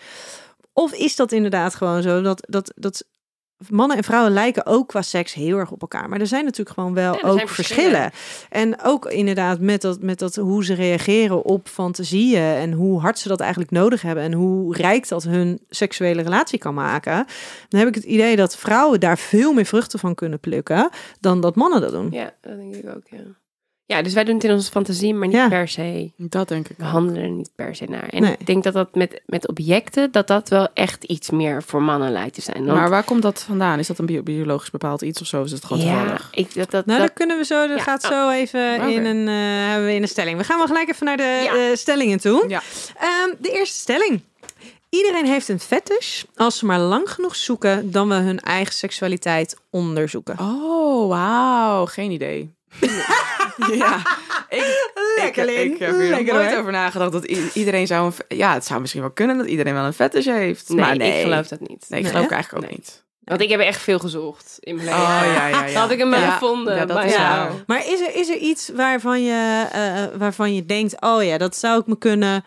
[0.73, 3.05] Of is dat inderdaad gewoon zo dat, dat, dat
[3.69, 6.09] mannen en vrouwen lijken ook qua seks heel erg op elkaar.
[6.09, 8.11] Maar er zijn natuurlijk gewoon wel Ja, ook verschillen.
[8.49, 13.19] En ook inderdaad met dat, met dat hoe ze reageren op fantasieën en hoe hard
[13.19, 17.25] ze dat eigenlijk nodig hebben en hoe rijk dat hun seksuele relatie kan maken.
[17.69, 21.41] Dan heb ik het idee dat vrouwen daar veel meer vruchten van kunnen plukken dan
[21.41, 22.11] dat mannen dat doen.
[22.11, 23.23] Ja, dat denk ik ook, ja.
[23.87, 25.47] Ja, dus wij doen het in onze fantasie, maar niet Ja.
[25.47, 26.11] per se.
[26.17, 28.07] Dat denk ik We handelen er niet per se naar.
[28.09, 28.35] En Nee.
[28.39, 32.11] ik denk dat dat met, met objecten, dat dat wel echt iets meer voor mannen
[32.11, 32.65] lijkt te zijn.
[32.65, 33.79] Want- Maar waar komt dat vandaan?
[33.79, 35.43] Is dat een bio- biologisch bepaald iets of zo?
[35.43, 36.27] Is het gewoon ja, toevallig?
[36.31, 37.67] ik, dat, dat, Nou, dat, dat kunnen we zo.
[37.67, 38.09] Dat Ja, gaat oh.
[38.09, 40.37] zo even in een eh, hebben we in een stelling.
[40.37, 41.55] We gaan wel gelijk even naar de Ja.
[41.55, 42.45] eh, stellingen toe.
[42.47, 42.61] Ja.
[42.99, 44.21] Ehm, de eerste stelling.
[44.89, 49.57] Iedereen heeft een fetish als ze maar lang genoeg zoeken dan we hun eigen seksualiteit
[49.69, 50.39] onderzoeken.
[50.39, 51.85] Oh, wauw.
[51.85, 52.53] Geen idee.
[53.73, 54.01] Ja.
[54.49, 56.59] Ik, Lekker, ik, heb hier Lekker, nooit hoor.
[56.59, 58.37] over nagedacht dat iedereen zou een...
[58.37, 60.69] Ja, het zou misschien wel kunnen dat iedereen wel een fetish heeft.
[60.69, 61.17] nee, maar nee.
[61.17, 61.85] ik geloof dat niet.
[61.89, 62.79] Nee, ik geloof eigenlijk ook Nee.
[62.79, 63.03] niet.
[63.23, 65.01] Want ik heb echt veel gezocht in mijn leven.
[65.01, 65.79] Oh, ja, ja, ja.
[65.79, 66.75] Had ik hem maar Ja, gevonden.
[66.75, 67.51] ja, dat bij is waar.
[67.67, 71.55] Maar is er, is er iets waarvan je, eh, waarvan je denkt, oh ja, dat
[71.55, 72.43] zou ik me kunnen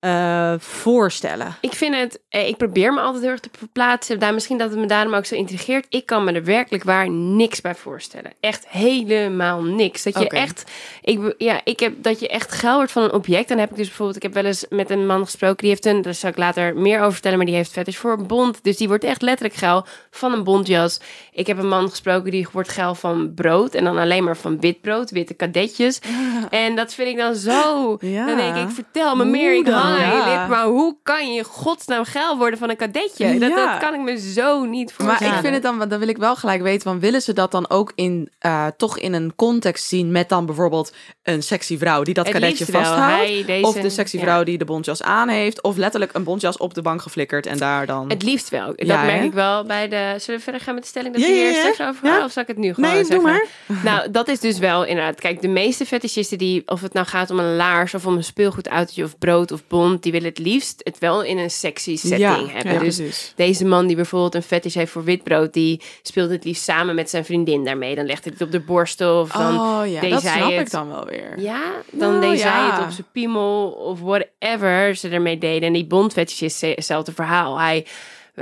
[0.00, 1.56] eh, voorstellen?
[1.60, 4.18] Ik vind het, eh, ik probeer me altijd heel erg te verplaatsen.
[4.18, 5.86] Daar, misschien dat het me daarom ook zo intrigeert.
[5.88, 8.32] Ik kan me er werkelijk waar niks bij voorstellen.
[8.40, 10.02] Echt helemaal niks.
[10.02, 10.70] Dat je echt,
[11.02, 13.48] ik, ja, ik heb dat je echt geil wordt van een object.
[13.48, 15.56] Dan heb ik dus bijvoorbeeld, ik heb wel eens met een man gesproken.
[15.56, 17.36] Die heeft een, daar zal ik later meer over vertellen.
[17.36, 18.64] Maar die heeft fetish voor een bond.
[18.64, 21.00] Dus die wordt echt letterlijk geil van een bontjas.
[21.32, 23.74] Ik heb een man gesproken die wordt geil van brood.
[23.74, 25.98] En dan alleen maar van wit brood, witte kadetjes.
[26.50, 27.96] En dat vind ik dan zo.
[28.00, 28.26] Ja.
[28.26, 29.54] Dan denk ik, vertel me meer.
[29.54, 30.46] Ik je Ja.
[30.46, 33.38] Maar hoe kan je godsnaam geil worden van een kadetje?
[33.38, 35.34] Dat, dat kan ik me zo niet Maar voorstellen.
[35.34, 37.70] ik vind het dan, dan wil ik wel gelijk weten, van willen ze dat dan
[37.70, 42.14] ook in, eh, toch in een context zien met dan bijvoorbeeld een sexy vrouw die
[42.14, 43.00] dat Het kadetje vasthoudt?
[43.16, 46.56] Hij, deze- of de sexy vrouw die de bontjas aan heeft, of letterlijk een bontjas
[46.56, 48.08] op de bank geflikkerd en daar dan...
[48.10, 48.66] Het liefst wel.
[48.66, 49.24] Dat Ja, merk hè?
[49.24, 50.14] ik wel bij de...
[50.18, 51.58] Zullen we verder gaan met de stelling dat we hier ja.
[51.72, 52.24] straks over gaan?
[52.24, 53.14] Of zal ik het nu gewoon Nee, zeggen?
[53.14, 53.46] doe maar.
[53.94, 55.20] Nou, dat is dus wel inderdaad...
[55.20, 56.62] Kijk, de meeste fetischisten die...
[56.66, 59.66] Of het nou gaat om een laars of om een speelgoedautootje of brood of
[60.00, 62.72] Die willen het liefst het wel in een sexy setting ja, hebben.
[62.72, 63.32] ja, dus precies.
[63.36, 67.10] Deze man die bijvoorbeeld een fetish heeft voor witbrood, die speelt het liefst samen met
[67.10, 67.94] zijn vriendin daarmee.
[67.94, 70.50] Dan legt hij het op de borstel of dan oh ja, deed dat zij snap
[70.50, 70.60] het.
[70.60, 71.40] ik dan wel weer.
[71.40, 75.68] Ja, dan Nou, deed zij het op zijn piemel of whatever ze ermee deden.
[75.68, 77.58] En die bondfetish is hetzelfde verhaal.
[77.58, 77.86] Hij,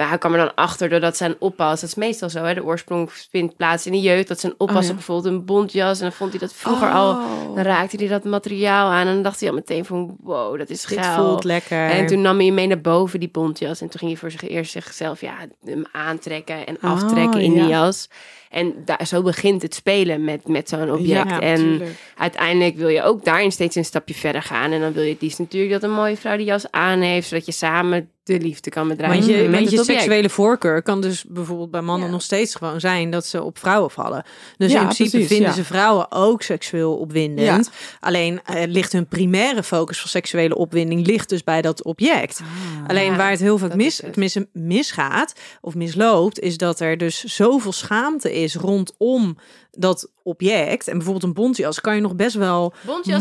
[0.07, 3.13] hij kwam er dan achter doordat zijn oppas, dat is meestal zo, hè, de oorsprong
[3.13, 4.93] vindt plaats in de jeugd, dat zijn oppas Oh, ja.
[4.95, 7.55] bijvoorbeeld een bontjas en dan vond hij dat vroeger al, Oh.
[7.55, 10.69] dan raakte hij dat materiaal aan en dan dacht hij al meteen van wow, dat
[10.71, 11.15] is Dit geil.
[11.29, 11.91] voelt lekker.
[11.91, 13.81] En toen nam hij mee naar boven, die bontjas.
[13.81, 15.35] En toen ging hij voor zich eerst zichzelf ja,
[15.65, 17.61] hem aantrekken en Oh, aftrekken in ja.
[17.61, 18.09] die jas.
[18.51, 21.31] En daar, zo begint het spelen met, met zo'n object.
[21.31, 21.91] Ja, en tuurlijk.
[22.17, 24.73] uiteindelijk wil je ook daarin steeds een stapje verder gaan.
[24.73, 27.29] En dan wil je het liefst natuurlijk dat een mooie vrouw die jas aan heeft.
[27.29, 31.25] Zodat je samen de liefde kan bedrijven Want je, met je seksuele voorkeur kan dus
[31.29, 32.13] bijvoorbeeld bij mannen Ja.
[32.13, 34.25] nog steeds gewoon zijn dat ze op vrouwen vallen.
[34.57, 35.55] Dus Ja, in principe precies, vinden ja.
[35.55, 37.71] ze vrouwen ook seksueel opwindend.
[38.01, 42.41] Alleen eh, ligt hun primaire focus van seksuele opwinding ligt dus bij dat object.
[42.87, 44.47] Alleen Ah, Ja, waar het heel vaak mis, is het.
[44.53, 49.37] misgaat of misloopt, is dat er dus zoveel schaamte is rondom
[49.71, 50.89] dat object.
[50.89, 52.73] En bijvoorbeeld een bontjas kan je nog best wel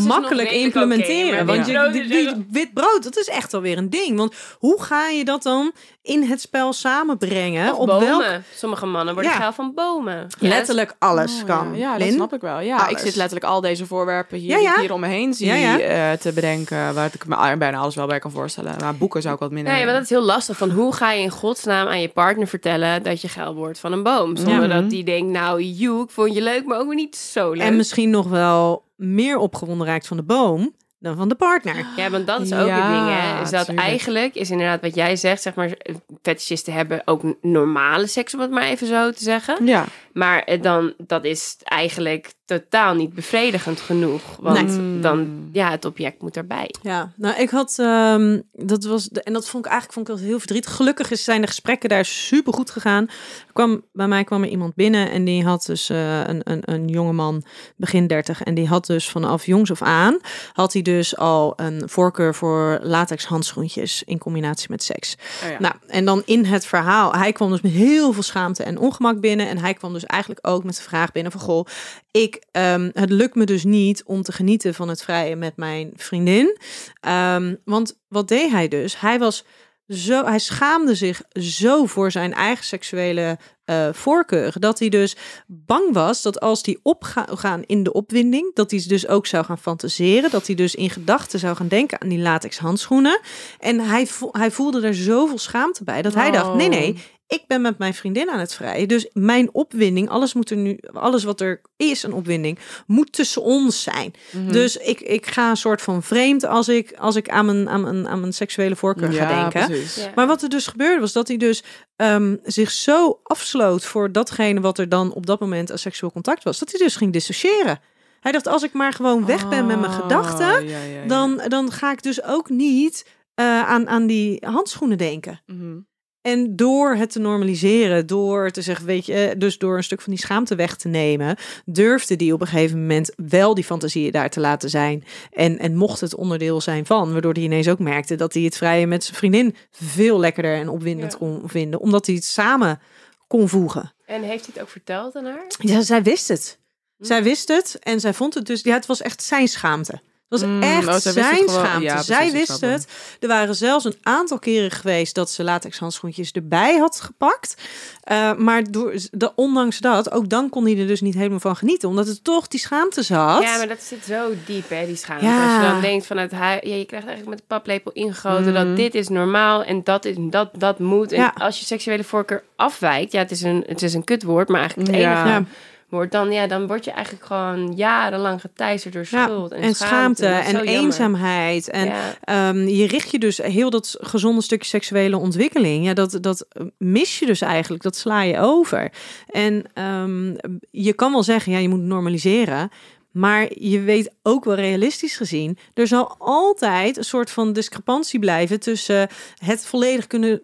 [0.06, 1.46] makkelijk implementeren.
[1.46, 4.16] want je, witbrood die, is die- echt- wit brood, dat is echt alweer een ding.
[4.16, 7.72] Want hoe ga je dat dan in het spel samenbrengen?
[7.72, 8.08] Of Op bomen.
[8.18, 9.38] welk Sommige mannen worden Ja.
[9.38, 10.26] geil van bomen.
[10.40, 11.68] Ja, letterlijk alles Oh, kan.
[11.76, 12.60] Ja, ja dat snap ik wel.
[12.60, 15.78] Ja, ik zit letterlijk al deze voorwerpen hier, hier om me heen zie Ja, ja.
[15.78, 16.94] eh, te bedenken.
[16.94, 18.74] Waar ik me bijna alles wel bij kan voorstellen.
[18.80, 19.72] Maar boeken zou ik wat minder...
[19.72, 20.56] Nee, maar dat is heel lastig.
[20.56, 23.92] Van hoe ga je in godsnaam aan je partner vertellen dat je geil wordt van
[23.92, 24.36] een boom?
[24.36, 24.80] Zonder Ja.
[24.80, 27.62] dat die denkt, nou, joe, ik vond je leuk, maar ook weer niet zo leuk.
[27.62, 31.86] En misschien nog wel meer opgewonden raakt van de boom dan van de partner.
[31.96, 33.42] Ja, want dat is ook Ja, een ding, hè.
[33.42, 33.86] Is dat tuurlijk.
[33.86, 35.76] eigenlijk, is inderdaad wat jij zegt, zeg maar,
[36.22, 39.66] fetishisten hebben ook normale seks, om het maar even zo te zeggen.
[39.66, 39.84] Ja.
[40.18, 44.22] Maar eh, dan, dat is eigenlijk totaal niet bevredigend genoeg.
[44.40, 45.00] Want Nee.
[45.00, 46.74] dan, ja, het object moet erbij.
[46.82, 50.14] Ja, nou ik had, ehm, dat was, de, en dat vond ik eigenlijk vond ik
[50.16, 50.74] dat heel verdrietig.
[50.76, 53.04] Gelukkig is- zijn de gesprekken daar super goed gegaan.
[53.46, 56.60] Er kwam, bij mij kwam er iemand binnen en die had dus eh, een, een,
[56.64, 57.42] een jonge man,
[57.76, 58.42] begin 30.
[58.42, 60.18] En die had dus vanaf jongs af aan,
[60.52, 65.16] had hij dus al een voorkeur voor latex handschoentjes in combinatie met seks.
[65.44, 65.56] Oh ja.
[65.58, 69.20] Nou, en dan in het verhaal, hij kwam dus met heel veel schaamte en ongemak
[69.20, 69.48] binnen.
[69.48, 71.66] En hij kwam dus eigenlijk ook met de vraag binnen van, goh,
[72.10, 75.92] ik, ehm, het lukt me dus niet om te genieten van het vrije met mijn
[75.96, 76.58] vriendin.
[77.00, 79.00] Ehm, want wat deed hij dus?
[79.00, 79.44] Hij was
[79.88, 84.54] zo, hij schaamde zich zo voor zijn eigen seksuele eh voorkeur.
[84.58, 85.16] Dat hij dus
[85.46, 89.58] bang was dat als die opgaan in de opwinding, dat hij dus ook zou gaan
[89.58, 90.30] fantaseren.
[90.30, 93.20] Dat hij dus in gedachten zou gaan denken aan die latex handschoenen.
[93.58, 97.60] En hij, hij voelde er zoveel schaamte bij dat hij dacht: nee, nee, ik ben
[97.60, 98.88] met mijn vriendin aan het vrijen.
[98.88, 103.42] Dus mijn opwinding, alles moet er nu, alles wat er is, een opwinding, moet tussen
[103.42, 104.14] ons zijn.
[104.30, 104.52] Mhm.
[104.52, 107.80] Dus ik, ik ga een soort van vreemd als ik, als ik aan, mijn, aan,
[107.80, 109.66] mijn, aan mijn seksuele voorkeur ga ja, denken.
[109.66, 110.04] precies.
[110.04, 110.12] Ja.
[110.14, 111.62] Maar wat er dus gebeurde was dat hij dus
[111.96, 116.44] ehm, zich zo afsloot voor datgene wat er dan op dat moment als seksueel contact
[116.44, 117.80] was, dat hij dus ging dissociëren.
[118.20, 121.06] Hij dacht, als ik maar gewoon weg ben met mijn Oh, gedachten, ja, ja, ja.
[121.06, 125.40] dan, dan ga ik dus ook niet eh, aan, aan die handschoenen denken.
[125.46, 125.76] Mhm.
[126.22, 130.00] En door het te normaliseren, door te zeggen, weet je, eh, dus door een stuk
[130.00, 134.12] van die schaamte weg te nemen, durfde die op een gegeven moment wel die fantasieën
[134.12, 135.04] daar te laten zijn.
[135.32, 138.56] En, en mocht het onderdeel zijn van, waardoor hij ineens ook merkte dat hij het
[138.56, 141.18] vrije met zijn vriendin veel lekkerder en opwindend Ja.
[141.18, 142.80] kon vinden, omdat hij het samen
[143.26, 143.92] kon voegen.
[144.06, 145.44] En heeft hij het ook verteld aan haar?
[145.58, 146.58] Ja, zij wist het.
[146.98, 150.00] Zij wist het en zij vond het dus, ja, het was echt zijn schaamte.
[150.28, 151.48] Het was Mm, echt oh, het zijn gewoon.
[151.64, 151.84] schaamte.
[151.84, 152.86] Ja, zij wist het.
[153.20, 157.54] Er waren zelfs een aantal keren geweest dat ze latex handschoentjes erbij had gepakt.
[158.02, 161.56] Eh, maar door, de, ondanks dat, ook dan kon hij er dus niet helemaal van
[161.56, 161.88] genieten.
[161.88, 163.42] Omdat het toch die schaamte zat.
[163.42, 165.24] Ja, maar dat zit zo diep, hè, die schaamte.
[165.24, 165.44] Ja.
[165.54, 168.76] Als je dan denkt vanuit huis, ja, je krijgt eigenlijk met de paplepel ingegoten dat
[168.76, 171.12] dit is normaal en dat is dat dat moet.
[171.12, 171.32] En Ja.
[171.38, 174.90] als je seksuele voorkeur afwijkt, ja, het is een het is een kutwoord, maar eigenlijk
[174.90, 175.24] het Ja.
[175.24, 175.44] enige
[175.88, 179.74] Woord, dan ja, dan word je eigenlijk gewoon jarenlang geteisterd door Ja, schuld en, en
[179.74, 181.70] schaamte en eenzaamheid.
[181.70, 182.14] En ja.
[182.20, 185.84] Ehm, je richt je dus heel dat gezonde stukje seksuele ontwikkeling.
[185.84, 186.46] Ja, dat, dat
[186.78, 187.82] mis je dus eigenlijk.
[187.82, 188.92] Dat sla je over.
[189.26, 190.34] En ehm,
[190.70, 192.70] je kan wel zeggen, ja, je moet normaliseren.
[193.10, 198.60] Maar je weet ook wel realistisch gezien, er zal altijd een soort van discrepantie blijven
[198.60, 199.08] tussen
[199.44, 200.42] het volledig kunnen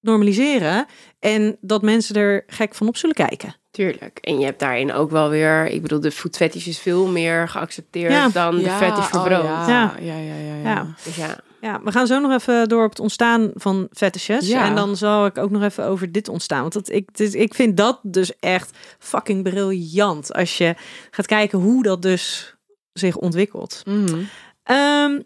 [0.00, 0.86] normaliseren
[1.18, 3.54] en dat mensen er gek van op zullen kijken.
[3.74, 4.18] Tuurlijk.
[4.20, 7.48] En je hebt daarin ook wel weer, ik bedoel, de food fetish is veel meer
[7.48, 8.28] geaccepteerd Ja.
[8.28, 9.44] dan de fetish voor oh, brood.
[9.44, 9.66] ja.
[9.68, 9.94] Ja.
[10.00, 10.70] Ja, ja, ja, ja.
[10.70, 10.86] Ja.
[11.04, 14.48] Dus ja, Ja, we gaan zo nog even door op het ontstaan van fetishes.
[14.48, 14.64] Ja.
[14.64, 16.60] En dan zal ik ook nog even over dit ontstaan.
[16.60, 20.32] Want dat, ik, dus, ik vind dat dus echt fucking briljant.
[20.34, 20.74] Als je
[21.10, 22.54] gaat kijken hoe dat dus
[22.92, 23.82] zich ontwikkelt.
[23.86, 24.20] Mhm.
[24.62, 25.20] Ehm,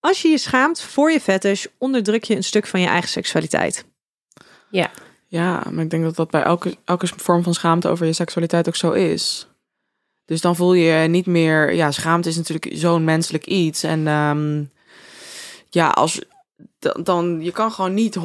[0.00, 3.84] als je je schaamt voor je fetish, onderdruk je een stuk van je eigen seksualiteit.
[4.70, 4.90] Ja,
[5.40, 8.76] maar ik denk dat dat bij elke, elke vorm van schaamte over je seksualiteit ook
[8.76, 9.46] zo is.
[10.24, 11.74] Dus dan voel je niet meer...
[11.74, 13.82] Ja, schaamte is natuurlijk zo'n menselijk iets.
[13.82, 14.64] En ehm,
[15.70, 16.20] ja, als,
[16.78, 17.40] dan, dan...
[17.40, 18.20] Je kan gewoon niet 100%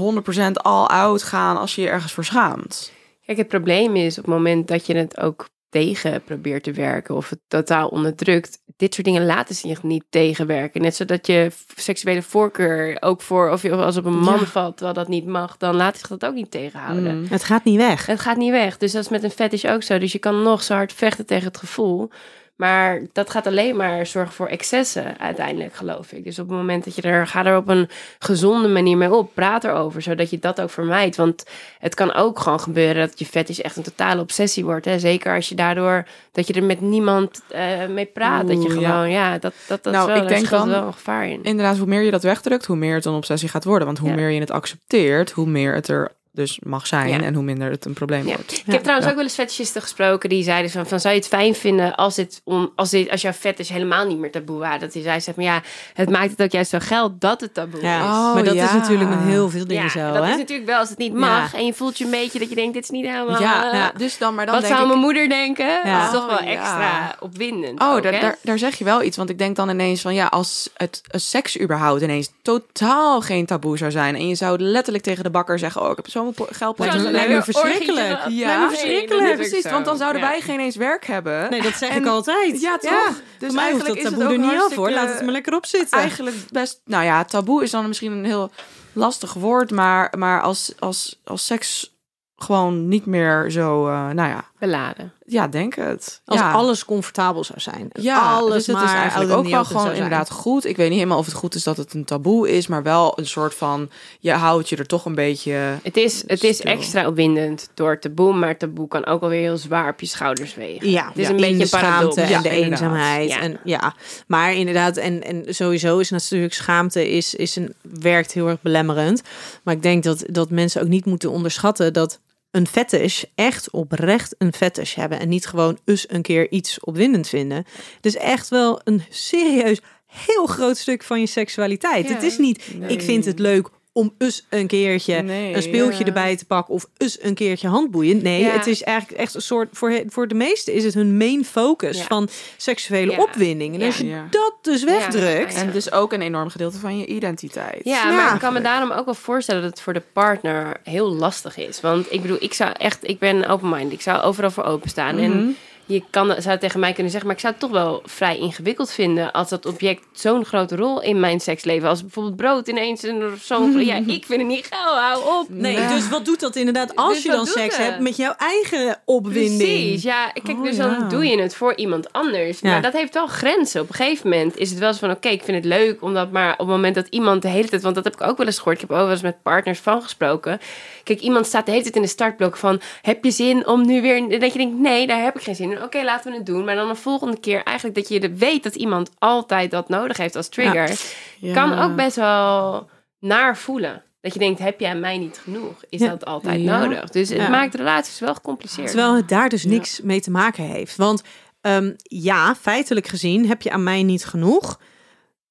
[0.54, 2.91] all out gaan als je je ergens voor schaamt.
[3.26, 7.15] Kijk, het probleem is op het moment dat je het ook tegen probeert te werken
[7.15, 10.81] of het totaal onderdrukt, dit soort dingen laten zich niet tegenwerken.
[10.81, 14.45] Net zodat je seksuele voorkeur ook voor, of je als op een man Ja.
[14.45, 17.17] valt, terwijl dat niet mag, dan laat zich dat ook niet tegenhouden.
[17.17, 17.25] Mm.
[17.29, 18.05] Het gaat niet weg.
[18.05, 18.77] Het gaat niet weg.
[18.77, 19.97] Dus dat is met een fetish ook zo.
[19.97, 22.09] Dus je kan nog zo hard vechten tegen het gevoel.
[22.58, 26.24] Maar dat gaat alleen maar zorgen voor excessen uiteindelijk, geloof ik.
[26.24, 27.89] Dus op het moment dat je er, ga er op een
[28.20, 29.34] gezonde manier mee op.
[29.34, 31.15] Praat erover, zodat je dat ook vermijdt.
[31.15, 31.46] Want
[31.80, 34.86] het kan ook gewoon gebeuren dat je fetish echt een totale obsessie wordt.
[34.86, 35.00] Hè?
[35.00, 38.48] Zeker als je daardoor, dat je er met niemand eh, mee praat.
[38.48, 38.89] dat je ja.
[38.89, 41.28] gewoon, ja, dat, dat, dat Nou, is wel, ik denk schuilt dan- wel een gevaar
[41.28, 41.43] in.
[41.43, 43.86] Inderdaad, hoe meer je dat wegdrukt, hoe meer het een obsessie gaat worden.
[43.88, 44.15] Want hoe Ja.
[44.15, 47.21] meer je het accepteert, hoe meer het er dus mag zijn Ja.
[47.21, 48.36] en hoe minder het een probleem Ja.
[48.36, 48.52] wordt.
[48.52, 49.10] Ik heb trouwens Ja.
[49.10, 52.15] ook wel eens fetishisten gesproken die zeiden van, van zou je het fijn vinden als
[52.15, 55.21] dit om als dit als jouw fetish helemaal niet meer taboe waren dat hij zei
[55.21, 55.62] zeg maar ja
[55.93, 58.04] het maakt het ook juist zo geld dat het taboe Ja, is.
[58.04, 60.32] Oh, maar dat is natuurlijk met heel veel dingen ja, zo, dat hè?
[60.32, 62.56] is natuurlijk wel als het niet mag en je voelt je een beetje dat je
[62.56, 63.41] denkt dit is niet helemaal.
[63.41, 65.65] Ja, eh, ja, dus dan, maar dan wat denk zou ik, mijn moeder denken?
[65.84, 65.95] Ja.
[65.97, 66.50] Dat is toch wel Oh, ja.
[66.52, 67.82] extra opwindend.
[67.82, 69.17] Oh, ook, daar, daar, daar zeg je wel iets.
[69.17, 73.45] Want ik denk dan ineens van ja, als het het seks überhaupt ineens totaal geen
[73.45, 74.15] taboe zou zijn.
[74.15, 76.99] En je zou letterlijk tegen de bakker zeggen: Oh, ik heb zo'n geldpotje.
[77.11, 78.19] Lijkt me- verschrikkelijk.
[78.29, 79.25] Ja, Lijkt me verschrikkelijk.
[79.25, 79.63] Nee, precies.
[79.71, 80.27] Want dan zouden Ja.
[80.27, 81.49] wij geen eens werk hebben.
[81.49, 82.61] Nee, dat zeg En- ik altijd.
[82.61, 82.91] Ja, toch?
[82.91, 83.07] Ja.
[83.37, 84.89] Dus mij hoeft eigenlijk dat is het taboe ook er niet af hoor.
[84.91, 85.97] Laat het maar lekker op zitten.
[85.99, 86.81] Eigenlijk best.
[86.85, 88.51] Nou ja, taboe is dan misschien een heel
[88.93, 89.71] lastig woord.
[89.71, 91.95] Maar, maar als, als, als seks
[92.35, 93.87] gewoon niet meer zo.
[93.87, 95.13] eh, nou ja, beladen.
[95.29, 96.21] Ja, denk het.
[96.25, 96.51] Als ja.
[96.51, 97.89] alles comfortabel zou zijn.
[97.91, 100.65] Ja, alles dus het maar is eigenlijk ook wel gewoon inderdaad goed.
[100.65, 103.19] Ik weet niet helemaal of het goed is dat het een taboe is, maar wel
[103.19, 105.51] een soort van, je houdt je er toch een beetje...
[105.83, 109.89] Het is, het is extra opwindend door taboe, maar taboe kan ook alweer heel zwaar
[109.89, 110.89] op je schouders wegen.
[110.89, 112.71] Ja, Het is ja, een beetje schaamte en Ja, de inderdaad.
[112.71, 113.29] eenzaamheid.
[113.29, 113.39] Ja.
[113.39, 113.93] En, ja,
[114.27, 119.21] maar inderdaad, en, en sowieso is natuurlijk schaamte is, is een, werkt heel erg belemmerend.
[119.63, 122.19] Maar ik denk dat, dat mensen ook niet moeten onderschatten dat
[122.58, 125.20] een fetish echt oprecht een fetish hebben.
[125.20, 127.65] En niet gewoon eens een keer iets opwindend vinden.
[128.02, 132.08] Is echt wel een serieus heel groot stuk van je seksualiteit.
[132.08, 132.13] Ja.
[132.13, 136.05] Het is niet, ik vind het leuk om eens een keertje Nee, een speeltje ja.
[136.05, 138.21] erbij te pakken of eens een keertje handboeien.
[138.23, 138.49] Nee, Ja.
[138.49, 141.97] het is eigenlijk echt een soort voor voor de meesten is het hun main focus
[141.97, 142.03] Ja.
[142.03, 143.17] van seksuele Ja.
[143.21, 143.73] opwinding.
[143.73, 143.86] En Ja.
[143.86, 144.27] als je Ja.
[144.29, 145.60] dat dus wegdrukt, Ja.
[145.60, 147.81] En dus ook een enorm gedeelte van je identiteit.
[147.83, 148.15] Ja, Ja.
[148.15, 151.57] maar ik kan me daarom ook wel voorstellen dat het voor de partner heel lastig
[151.57, 151.81] is.
[151.81, 153.93] Want ik bedoel, ik zou echt, ik ben open-minded.
[153.93, 155.15] Ik zou overal voor openstaan.
[155.15, 155.23] Mhm.
[155.23, 155.57] En
[155.88, 158.91] je kan, zou tegen mij kunnen zeggen, maar ik zou het toch wel vrij ingewikkeld
[158.91, 161.89] vinden als dat object zo'n grote rol in mijn seksleven.
[161.89, 163.86] Als bijvoorbeeld brood ineens een zo'n.
[163.86, 165.45] Ja, ik vind het niet gauw, hou op.
[165.50, 165.93] nee, Ja.
[165.93, 167.86] dus wat doet dat inderdaad als Dus je dan seks het?
[167.88, 169.58] hebt met jouw eigen opwinding?
[169.58, 170.32] Precies, ja.
[170.43, 171.08] Kijk, Oh, dus dan ja.
[171.08, 172.60] doe je het voor iemand anders.
[172.60, 172.69] Ja.
[172.69, 173.82] Maar dat heeft wel grenzen.
[173.82, 175.12] Op een gegeven moment is het wel zo van...
[175.12, 177.82] oké, ik vind het leuk, omdat maar op het moment dat iemand de hele tijd...
[177.82, 178.76] want dat heb ik ook wel eens gehoord.
[178.82, 180.60] Ik heb ook wel eens met partners van gesproken.
[181.04, 182.82] Kijk, iemand staat de hele tijd in de startblok van...
[183.02, 184.39] heb je zin om nu weer...
[184.39, 185.76] dat je denkt, nee, daar heb ik geen zin in.
[185.83, 186.65] Oké, laten we het doen.
[186.65, 188.63] Maar dan de volgende keer eigenlijk dat je weet...
[188.63, 190.99] dat iemand altijd dat nodig heeft als trigger...
[191.39, 191.53] Ja.
[191.53, 194.03] kan ook best wel naar voelen.
[194.21, 195.83] Dat je denkt, heb jij mij niet genoeg?
[195.89, 196.07] Is Ja.
[196.07, 197.09] dat altijd nodig?
[197.09, 198.87] Dus het maakt relaties wel gecompliceerd.
[198.87, 200.95] Terwijl het daar dus niks mee te maken heeft.
[200.95, 201.21] Want
[201.61, 204.79] ehm, ja, feitelijk gezien heb je aan mij niet genoeg.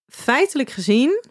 [0.08, 1.24] Feitelijk gezien,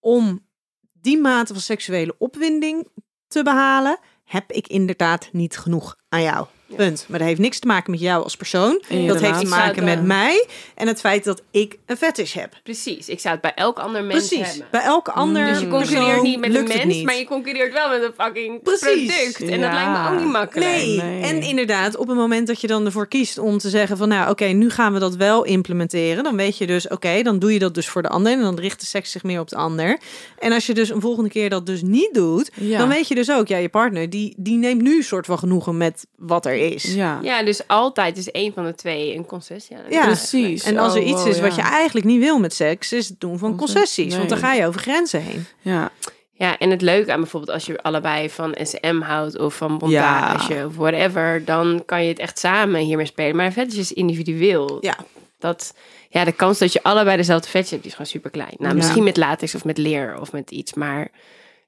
[0.00, 0.46] om
[0.92, 2.88] die mate van seksuele opwinding
[3.26, 6.46] te behalen, heb ik inderdaad niet genoeg aan jou.
[6.76, 7.04] Punt.
[7.08, 8.82] Maar dat heeft niks te maken met jou als persoon.
[9.06, 12.54] Dat heeft te maken met mij en het feit dat ik een fetish heb.
[12.62, 14.46] Precies, ik zou het bij elk ander mens Precies.
[14.48, 14.66] hebben.
[14.70, 17.88] Bij elke ander Dus je concurreert niet met een het mens, maar je concurreert wel
[17.88, 19.06] met een fucking Precies.
[19.14, 19.40] product.
[19.50, 20.70] En dat lijkt me ook niet makkelijk.
[20.70, 20.96] Nee.
[21.02, 21.22] Nee.
[21.22, 24.30] en inderdaad, op het moment dat je dan ervoor kiest om te zeggen van nou
[24.30, 27.58] oké, nu gaan we dat wel implementeren, dan weet je dus oké, dan doe je
[27.58, 29.98] dat dus voor de ander en dan richt de seks zich meer op de ander.
[30.38, 32.78] En als je dus een volgende keer dat dus niet doet, Ja.
[32.78, 35.38] dan weet je dus ook, ja, je partner die, die neemt nu een soort van
[35.38, 36.61] genoegen met wat er is.
[36.70, 37.18] Ja.
[37.22, 39.76] Ja, dus altijd is één van de twee een concessie.
[39.76, 40.04] aan Ja.
[40.04, 40.62] Precies.
[40.64, 43.08] En als er Oh, iets wow, is wat je eigenlijk niet wil met seks, is
[43.08, 44.16] het doen van Conce- concessies.
[44.16, 45.46] Want dan ga je over grenzen heen.
[45.60, 45.90] Ja.
[46.32, 50.66] Ja, en het leuke aan bijvoorbeeld als je allebei van SM houdt of van montage
[50.66, 53.36] of whatever, dan kan je het echt samen hiermee spelen.
[53.36, 54.78] Maar fetish is individueel.
[54.80, 54.96] Ja.
[55.38, 55.74] Dat,
[56.08, 58.54] ja, de kans dat je allebei dezelfde fetish hebt, die is gewoon super klein.
[58.58, 58.74] Nou, Ja.
[58.74, 61.08] misschien met latex of met leer of met iets, maar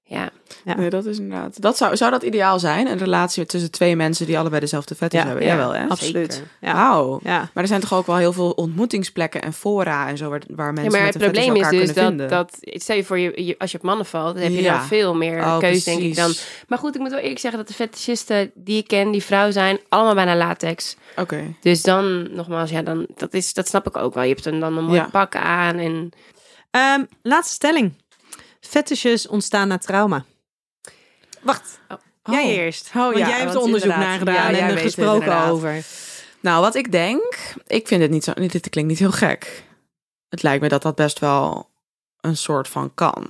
[0.04, 0.30] ja.
[0.64, 0.76] Ja.
[0.76, 1.60] Nee, dat is inderdaad.
[1.60, 2.86] Dat zou, zou dat ideaal zijn?
[2.86, 5.42] Een relatie tussen twee mensen die allebei dezelfde Ja, hebben?
[5.42, 5.88] ja, Jawel, hè?
[5.88, 6.42] Absoluut.
[6.60, 6.72] Ja.
[6.74, 7.20] Wauw.
[7.22, 7.38] Ja.
[7.54, 10.66] Maar er zijn toch ook wel heel veel ontmoetingsplekken en fora en zo waar, waar
[10.66, 12.28] Ja, mensen maar met het probleem is dus dat, vinden.
[12.28, 14.76] dat, stel je voor, je, je- als je op mannen valt, dan heb je Ja.
[14.76, 16.32] dan veel meer Oh, keus, denk ik dan.
[16.68, 19.50] Maar goed, ik moet wel eerlijk zeggen dat de fetischisten die ik ken, die vrouw
[19.50, 20.96] zijn, allemaal bijna latex.
[21.16, 21.54] Oké.
[21.60, 24.22] Dus dan, nogmaals, ja, dan, dat, is, dat snap ik ook wel.
[24.22, 25.08] Je hebt dan, dan een mooi Ja.
[25.12, 26.10] pak aan en...
[26.70, 27.92] Ehm, laatste stelling.
[28.68, 30.24] Fetishes ontstaan na trauma.
[31.40, 31.78] Wacht,
[32.26, 32.34] Oh.
[32.34, 32.88] jij eerst.
[32.88, 35.14] Oh, Want ja, jij hebt er want onderzoek naar gedaan Ja, en er het gesproken
[35.22, 35.50] inderdaad.
[35.50, 35.84] over.
[36.40, 39.64] Nou, wat ik denk, ik vind het niet zo, dit klinkt niet heel gek.
[40.28, 41.70] Het lijkt me dat dat best wel
[42.20, 43.26] een soort van kan.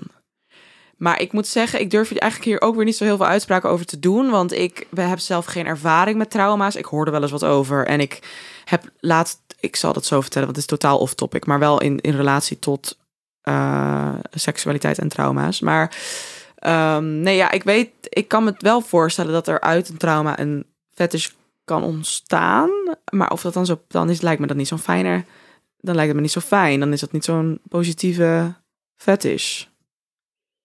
[0.96, 3.26] Maar ik moet zeggen, ik durf hier eigenlijk hier ook weer niet zo heel veel
[3.26, 4.30] uitspraken over te doen.
[4.30, 6.76] Want ik we heb zelf geen ervaring met trauma's.
[6.76, 7.86] Ik hoorde wel eens wat over.
[7.86, 8.18] En ik
[8.64, 11.46] heb laatst, ik zal dat zo vertellen, want het is totaal off topic.
[11.46, 12.98] Maar wel in, in relatie tot
[13.44, 15.60] eh, seksualiteit en trauma's.
[15.60, 15.96] Maar
[16.54, 19.96] ehm, nee, ja, ik weet, ik kan me het wel voorstellen dat er uit een
[19.96, 21.28] trauma een fetish
[21.64, 22.70] kan ontstaan.
[23.10, 25.24] Maar of dat dan zo, dan is, lijkt me dat niet zo'n fijner.
[25.80, 26.80] Dan lijkt het me niet zo fijn.
[26.80, 28.54] Dan is dat niet zo'n positieve
[28.96, 29.64] fetish.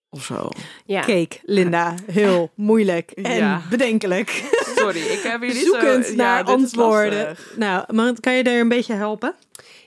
[0.10, 0.50] of zo.
[0.86, 1.00] Ja.
[1.02, 1.94] Cake, Linda.
[2.12, 3.62] Heel moeilijk en Ja.
[3.70, 4.44] bedenkelijk.
[4.76, 6.16] Sorry, ik heb hier niet Zoekend zo...
[6.16, 7.36] naar antwoorden.
[7.56, 9.36] Nou, maar kan je daar een beetje helpen?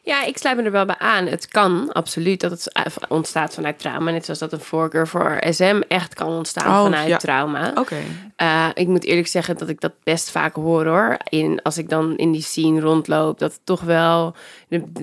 [0.05, 1.27] Ja, ik sluit me er wel bij aan.
[1.27, 2.73] Het kan absoluut dat het
[3.09, 4.11] ontstaat vanuit trauma.
[4.11, 7.17] Net zoals dat een voorkeur voor SM echt kan ontstaan Oh, vanuit ja.
[7.17, 7.73] trauma.
[7.75, 7.97] Oké.
[8.37, 11.17] Eh, ik moet eerlijk zeggen dat ik dat best vaak hoor hoor.
[11.29, 14.35] In, als ik dan in die scene rondloop, dat het toch wel.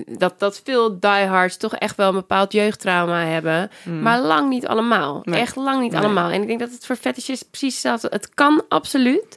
[0.06, 3.70] Dat, dat veel diehards toch echt wel een bepaald jeugdtrauma hebben.
[4.02, 5.20] Maar lang niet allemaal.
[5.22, 5.32] Hmm.
[5.32, 5.40] Nee.
[5.40, 6.00] Echt lang niet Nee.
[6.00, 6.30] allemaal.
[6.30, 9.36] En ik denk dat het voor fetishisten precies hetzelfde Het kan absoluut.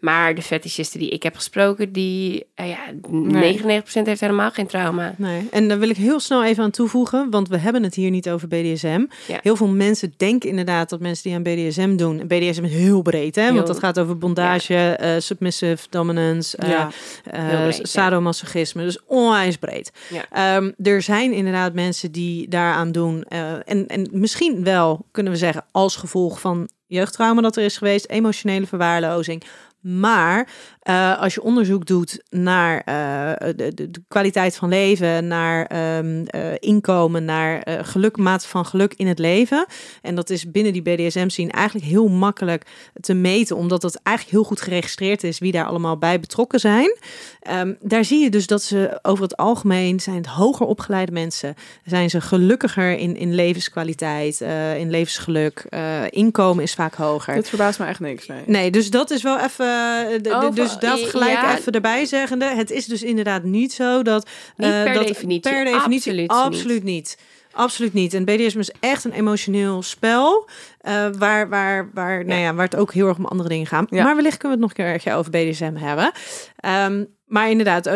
[0.00, 2.46] Maar de fetishisten die ik heb gesproken, die.
[2.54, 5.14] eh, ja, 99% heeft helemaal geen trauma.
[5.18, 5.48] Nee.
[5.50, 8.30] En daar wil ik heel snel even aan toevoegen, want we hebben het hier niet
[8.30, 9.04] over BDSM.
[9.26, 9.38] Ja.
[9.42, 13.02] Heel veel mensen denken inderdaad dat mensen die aan BDSM doen, en BDSM is heel
[13.02, 13.42] breed, hè?
[13.42, 16.90] Heel- want dat gaat over bondage, eh, submissive dominance, eh, Ja.
[17.22, 17.84] breed, ja.
[17.84, 19.92] sadomasochisme, dus onwijs breed.
[20.10, 20.56] Ja.
[20.56, 25.64] Ehm, er zijn inderdaad mensen die daaraan doen, en, en misschien wel, kunnen we zeggen,
[25.70, 29.42] als gevolg van jeugdtrauma dat er is geweest, emotionele verwaarlozing.
[29.84, 30.48] Maar
[30.80, 36.24] eh, als je onderzoek doet naar eh, de, de, de kwaliteit van leven, naar ehm,
[36.26, 39.66] eh, inkomen, naar geluk, mate van geluk in het leven.
[40.02, 42.66] En dat is binnen die BDSM-scene eigenlijk heel makkelijk
[43.00, 46.96] te meten, omdat het eigenlijk heel goed geregistreerd is wie daar allemaal bij betrokken zijn.
[47.40, 51.54] Ehm, daar zie je dus dat ze over het algemeen zijn het hoger opgeleide mensen.
[51.84, 54.40] Zijn ze gelukkiger in, in levenskwaliteit,
[54.76, 55.66] in levensgeluk.
[56.10, 57.34] inkomen is vaak hoger.
[57.34, 58.42] Dit verbaast me echt niks, nee.
[58.46, 59.73] Nee, dus dat is wel even.
[60.22, 61.56] De- Over- dus dat gelijk ja.
[61.58, 62.44] even erbij zeggende.
[62.44, 64.28] Het is dus inderdaad niet zo dat.
[64.56, 65.52] Niet eh, per dat definitie.
[65.52, 66.12] Per definitie.
[66.12, 66.94] Absoluut Absoluut, niet.
[66.94, 67.18] niet.
[67.52, 68.14] Absoluut niet.
[68.14, 70.48] En BDSM is echt een emotioneel spel.
[70.80, 73.86] eh, waar, waar, waar, nou ja, waar het ook heel erg om andere dingen gaat.
[73.90, 74.04] Ja.
[74.04, 76.12] Maar wellicht kunnen we het nog een keertje over BDSM hebben.
[76.56, 77.94] Ehm, maar inderdaad, eh,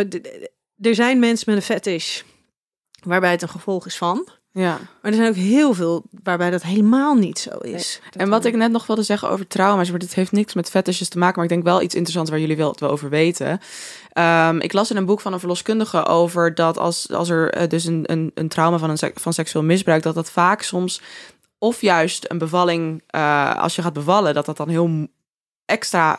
[0.80, 2.22] er zijn mensen met een fetish.
[3.02, 4.28] Waarbij het een gevolg is van.
[4.52, 4.78] Ja.
[5.02, 8.00] Maar er zijn ook heel veel waarbij dat helemaal niet zo is.
[8.16, 11.08] En wat ik net nog wilde zeggen over trauma's, maar dit heeft niks met fetishes
[11.08, 13.60] te maken, maar ik denk wel iets interessants waar jullie wel het wel over weten.
[14.12, 17.68] Ehm, ik las in een boek van een verloskundige over dat als, als er eh,
[17.68, 21.00] dus een, een, een trauma van, een sek- van seksueel misbruik, dat dat vaak soms,
[21.58, 25.08] of juist een bevalling, eh, als je gaat bevallen, dat dat dan heel
[25.64, 26.16] extra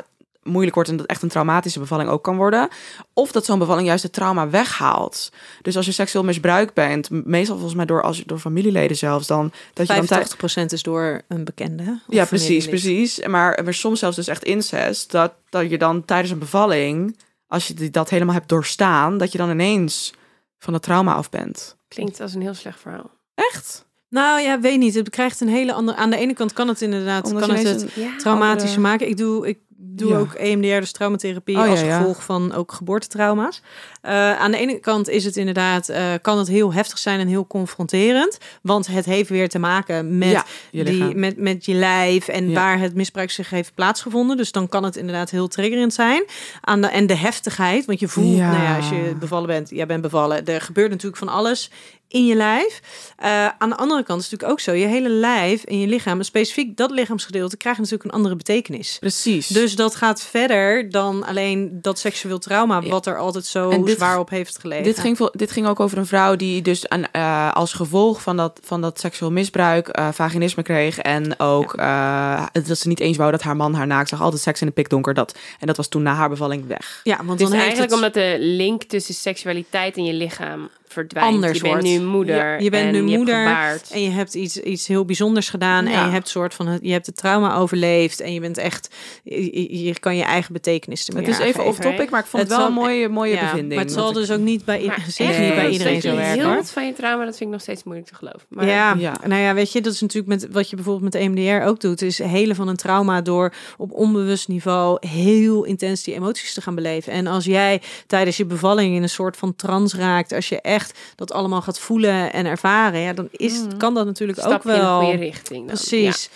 [0.49, 2.67] moeilijk wordt en dat echt een traumatische bevalling ook kan worden.
[3.13, 5.31] Of dat zo'n bevalling juist het trauma weghaalt.
[5.61, 9.27] Dus als je seksueel misbruikt bent, meestal volgens mij door, als je, door familieleden zelfs,
[9.27, 10.25] dan dat je dan tij-
[10.63, 11.99] 85% is door een bekende.
[12.07, 13.25] ja, precies, precies.
[13.27, 15.11] Maar, maar soms zelfs dus echt incest.
[15.11, 19.31] Dat, dat je dan tijdens een bevalling, als je die- dat helemaal hebt doorstaan, dat
[19.31, 20.13] je dan ineens
[20.57, 21.77] van het trauma af bent.
[21.87, 23.11] Klinkt als een heel slecht verhaal.
[23.35, 23.87] Echt?
[24.09, 24.93] Nou ja, weet niet.
[24.93, 25.97] Het krijgt een hele andere.
[25.97, 28.31] Aan de ene kant kan het inderdaad Omdat kan je het het Ja.
[28.31, 29.07] andere- maken.
[29.07, 30.17] Ik doe, ik doe Ja.
[30.17, 31.97] ook EMDR, dus traumatherapie, Oh, als ja.
[31.97, 33.61] gevolg van ook geboortetrauma's.
[34.01, 37.27] Eh, aan de ene kant is het inderdaad, eh, kan het heel heftig zijn en
[37.27, 42.27] heel confronterend, want het heeft weer te maken met je die, met, met je lijf
[42.27, 44.37] en waar het misbruik zich heeft plaatsgevonden.
[44.37, 46.23] Dus dan kan het inderdaad heel triggerend zijn.
[46.61, 49.85] Aan de, en de heftigheid, want je voelt, nou ja, als je bevallen bent, jij
[49.85, 51.71] bent bevallen, er gebeurt natuurlijk van alles
[52.09, 52.79] in je lijf.
[53.17, 55.87] Eh, aan de andere kant is het natuurlijk ook zo, je hele lijf en je
[55.87, 58.97] lichaam, specifiek dat lichaamsgedeelte, krijgt natuurlijk een andere betekenis.
[58.99, 59.47] Precies.
[59.47, 64.19] Dus dat gaat verder dan alleen dat seksueel trauma, wat er altijd zo dit- zwaar
[64.19, 64.83] op heeft gelegen.
[64.83, 68.37] Dit ging, dit ging ook over een vrouw die dus aan, eh, als gevolg van
[68.37, 70.97] dat, van dat seksueel misbruik eh, vaginisme kreeg.
[70.99, 74.21] En ook eh, dat ze niet eens wou dat haar man haar naakt zag.
[74.21, 75.13] Altijd seks in de pikdonker.
[75.13, 77.01] Dat, en dat was toen na haar bevalling weg.
[77.03, 78.01] ja, want Dus dan heeft eigenlijk het...
[78.01, 81.33] omdat de link tussen seksualiteit en je lichaam verdwijnt.
[81.33, 81.87] Anders je bent wordt.
[81.87, 82.35] nu moeder.
[82.35, 83.79] Ja, je bent en nu je hebt moeder.
[83.91, 85.85] En je hebt iets, iets heel bijzonders gedaan.
[85.85, 88.19] En je hebt soort van het, je hebt het trauma overleefd.
[88.19, 91.69] En je bent echt, je, je kan je eigen betekenis ermee Het is even aangeven.
[91.69, 93.73] off-topic, maar ik vond het, Het wel een zal- mooie, mooie Ja, bevinding.
[93.73, 96.09] Maar het zal dus ik- ook niet bij, Maar zeker nee, niet bij iedereen zo
[96.09, 96.17] niet.
[96.19, 96.39] werken.
[96.45, 96.65] Heel hoor.
[96.65, 98.41] van je trauma, dat vind ik nog steeds moeilijk te geloven.
[98.49, 99.17] Maar ja, Ja.
[99.27, 102.01] nou ja, weet je, dat is natuurlijk met wat je bijvoorbeeld met EMDR ook doet,
[102.01, 106.75] is helen van een trauma door op onbewust niveau heel intens die emoties te gaan
[106.75, 107.13] beleven.
[107.13, 110.78] En als jij tijdens je bevalling in een soort van trance raakt, als je echt
[111.15, 113.77] dat allemaal gaat voelen en ervaren, ja, dan is, Mhm.
[113.77, 114.99] kan dat natuurlijk stap ook je in de wel.
[115.01, 115.67] goede richting.
[115.67, 115.75] Dan.
[115.75, 116.29] Precies.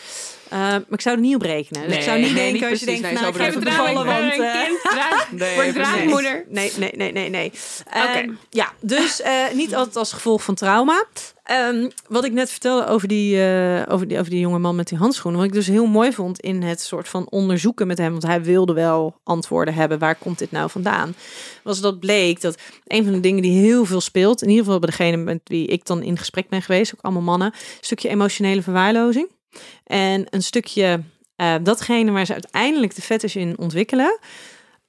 [0.54, 1.88] Eh, maar ik zou er niet op rekenen.
[1.88, 3.64] Dus ik zou niet nee, denken niet als je denkt, Nee, nou, ik ga even
[3.64, 4.20] bevallen, want...
[4.24, 6.46] een eh, kind draag- Nee, draagmoeder.
[6.50, 7.52] Nee, nee, nee, nee, nee.
[7.88, 7.98] Oké.
[7.98, 11.06] Ehm, ja, dus eh, niet altijd als gevolg van trauma.
[11.44, 14.88] Ehm, wat ik net vertelde over die, eh, over, die, over die jonge man met
[14.88, 15.40] die handschoenen.
[15.40, 18.12] Wat ik dus heel mooi vond in het soort van onderzoeken met hem.
[18.12, 20.00] Want hij wilde wel antwoorden hebben.
[20.00, 21.16] Waar komt dit nou vandaan?
[21.64, 24.42] Was dat bleek dat een van de dingen die heel veel speelt.
[24.42, 26.94] In ieder geval bij degene met wie ik dan in gesprek ben geweest.
[26.94, 27.48] Ook allemaal mannen.
[27.48, 29.28] Een stukje emotionele verwaarlozing.
[29.84, 31.04] En een stukje
[31.36, 34.20] eh, datgene waar ze uiteindelijk de fetish in ontwikkelen.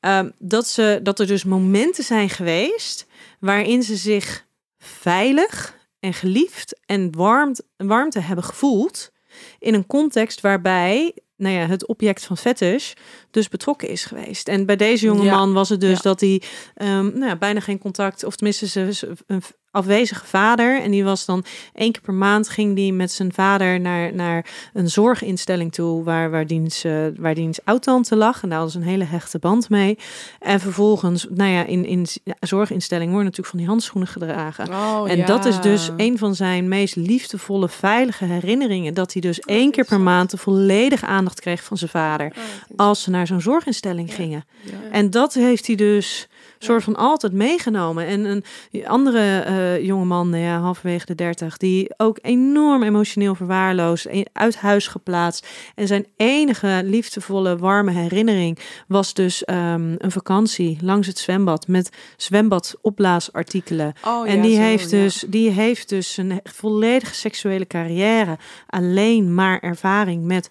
[0.00, 3.06] ehm, dat, ze, dat er dus momenten zijn geweest
[3.40, 4.44] waarin ze zich
[4.78, 9.12] veilig en geliefd en warmt, warmte hebben gevoeld.
[9.58, 12.92] in een context waarbij nou ja, het object van fetish
[13.30, 14.48] dus betrokken is geweest.
[14.48, 15.36] En bij deze jonge Ja.
[15.36, 16.00] man was het dus Ja.
[16.02, 16.42] dat hij
[16.74, 19.42] ehm, nou ja, bijna geen contact, of tenminste ze- ze- een
[19.74, 20.80] afwezige vader.
[20.80, 21.44] En die was dan
[21.74, 26.30] één keer per maand ging die met zijn vader naar, naar een zorginstelling toe, waar,
[26.30, 28.42] waar diens, eh, waar diens oud-tante lag.
[28.42, 29.98] En daar hadden ze een hele hechte band mee.
[30.40, 32.06] En vervolgens, nou ja, in, in
[32.40, 34.68] zorginstelling worden natuurlijk van die handschoenen gedragen.
[34.68, 38.94] Oh, En dat is dus een van zijn meest liefdevolle, veilige herinneringen.
[38.94, 42.32] Dat hij dus één keer per maand de volledige aandacht kreeg van zijn vader.
[42.76, 44.44] Als ze naar zo'n zorginstelling gingen.
[44.90, 46.28] En dat heeft hij dus
[46.64, 48.06] soort van altijd meegenomen.
[48.06, 48.44] En een
[48.86, 54.56] andere eh jongeman, nou ja, halverwege de dertig, die ook enorm emotioneel verwaarloosd, e- uit
[54.56, 55.46] huis geplaatst.
[55.74, 58.58] En zijn enige liefdevolle, warme herinnering
[58.88, 63.92] was dus ehm, een vakantie langs het zwembad met zwembadopblaasartikelen.
[64.04, 64.98] Oh, En ja, die, zo, heeft ja.
[64.98, 70.48] dus, die heeft dus een volledige seksuele carrière alleen maar ervaring met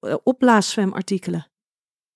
[0.00, 1.46] eh, opblaaszwemartikelen.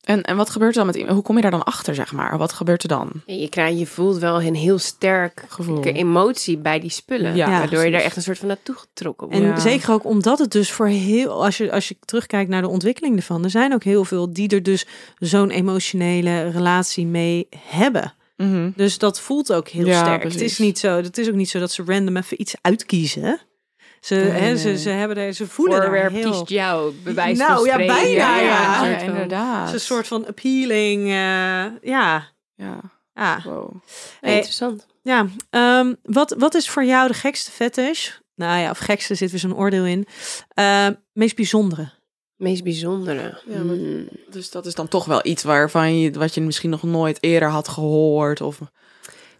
[0.02, 1.14] En, en wat gebeurt er dan met iemand?
[1.14, 2.38] Hoe kom je daar dan achter, zeg maar?
[2.38, 3.10] Wat gebeurt er dan?
[3.26, 5.82] Je, krijgt, je voelt wel een heel sterk Gevoel.
[5.84, 7.36] emotie bij die spullen.
[7.36, 9.42] Ja, waardoor je daar echt een soort van naartoe getrokken wordt.
[9.42, 9.58] En Ja.
[9.60, 13.16] zeker ook omdat het dus voor heel, als je, als je terugkijkt naar de ontwikkeling
[13.16, 14.86] ervan, er zijn ook heel veel die er dus
[15.18, 18.14] zo'n emotionele relatie mee hebben.
[18.36, 18.70] Mhm.
[18.76, 20.22] Dus dat voelt ook heel Ja, sterk.
[20.22, 23.40] Het is niet zo, het is ook niet zo dat ze random even iets uitkiezen.
[24.02, 24.78] Ze, Nee, hè, ze, nee.
[24.78, 26.30] ze hebben er, ze voelen daar Voorwerp heel.
[26.30, 28.40] kiest jou, bewijs Nou, van ja, bijna, ja.
[28.40, 29.58] ja, van- inderdaad.
[29.66, 31.02] Het is een soort van appealing.
[31.02, 32.80] eh, ja, Ja,
[33.14, 33.40] ja.
[33.44, 33.74] wow.
[34.20, 34.86] Interessant.
[35.02, 38.10] Ja, ehm, wat, wat is voor jou de gekste fetish?
[38.34, 40.06] Nou ja, of gekste zit weer zo'n oordeel in.
[40.48, 41.90] Eh, meest bijzondere.
[42.36, 43.40] Meest bijzondere.
[43.46, 44.08] Ja, maar- Hmm.
[44.30, 47.48] Dus dat is dan toch wel iets waarvan je, wat je misschien nog nooit eerder
[47.48, 48.40] had gehoord.
[48.40, 48.58] Of,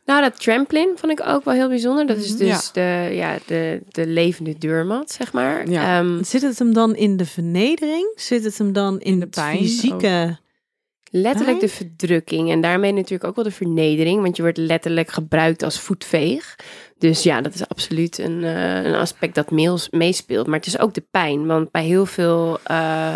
[0.05, 2.07] Nou, dat trampoline vond ik ook wel heel bijzonder.
[2.07, 2.39] Dat is Mhm.
[2.39, 5.69] dus de, ja, de, de levende deurmat, zeg maar.
[5.71, 5.99] Ja.
[5.99, 8.13] Ehm, Zit het hem dan in de vernedering?
[8.17, 10.39] Zit het hem dan in, de de pijn fysieke?
[11.11, 11.71] letterlijk Pijn?
[11.71, 12.51] de verdrukking.
[12.51, 14.23] En daarmee natuurlijk ook wel de vernedering.
[14.23, 16.57] Want je wordt letterlijk gebruikt als voetveeg.
[16.99, 20.47] Dus ja, dat is absoluut een, eh, een aspect dat meels- meespeelt.
[20.47, 21.47] Maar het is ook de pijn.
[21.47, 23.15] Want bij heel veel eh,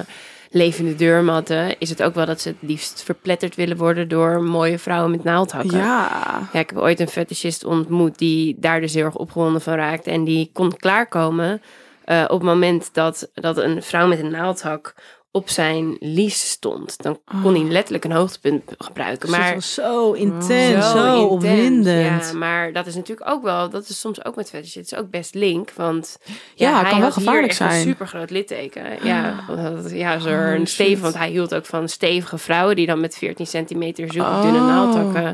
[0.51, 4.79] levende deurmatten is het ook wel dat ze het liefst verpletterd willen worden door mooie
[4.79, 5.79] vrouwen met naaldhakken.
[5.79, 5.95] ja.
[6.53, 10.11] Ja, ik heb ooit een fetischist ontmoet die daar dus heel erg opgewonden van raakte.
[10.11, 11.63] En die kon klaarkomen
[12.05, 14.95] eh, op het moment dat, dat een vrouw met een naaldhak
[15.37, 17.03] op zijn lies stond.
[17.03, 19.31] Dan kon hij letterlijk een hoogtepunt gebruiken.
[19.31, 21.31] Maar Maar zo intens, zo, intens.
[21.31, 22.31] opwindend.
[22.33, 24.75] Ja, maar dat is natuurlijk ook wel, dat is soms ook met fetish.
[24.75, 26.19] Het is ook best link, want
[26.55, 27.71] Ja, hij kan wel had hier gevaarlijk echt zijn.
[27.73, 28.83] een super groot litteken.
[29.07, 32.87] Ja, want, ja zo Oh, een stevig, want hij hield ook van stevige vrouwen die
[32.87, 35.31] dan met 14 centimeter zulke dunne Oh.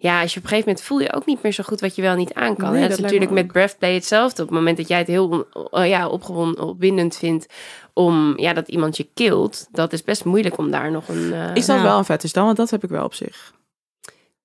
[0.00, 1.94] Ja, als je op een gegeven moment voel je ook niet meer zo goed wat
[1.94, 2.70] je wel niet aan kan.
[2.72, 4.42] Nee, dat dat is natuurlijk met breathplay hetzelfde.
[4.42, 7.46] Op het moment dat jij het heel oh ja, opgewonden, opwindend vindt
[7.92, 11.32] om ja, dat iemand je kilt, dat is best moeilijk om daar nog een.
[11.32, 11.82] eh, Is dat Ja.
[11.82, 12.44] wel een fetish dan?
[12.44, 13.52] Want dat heb ik wel op zich.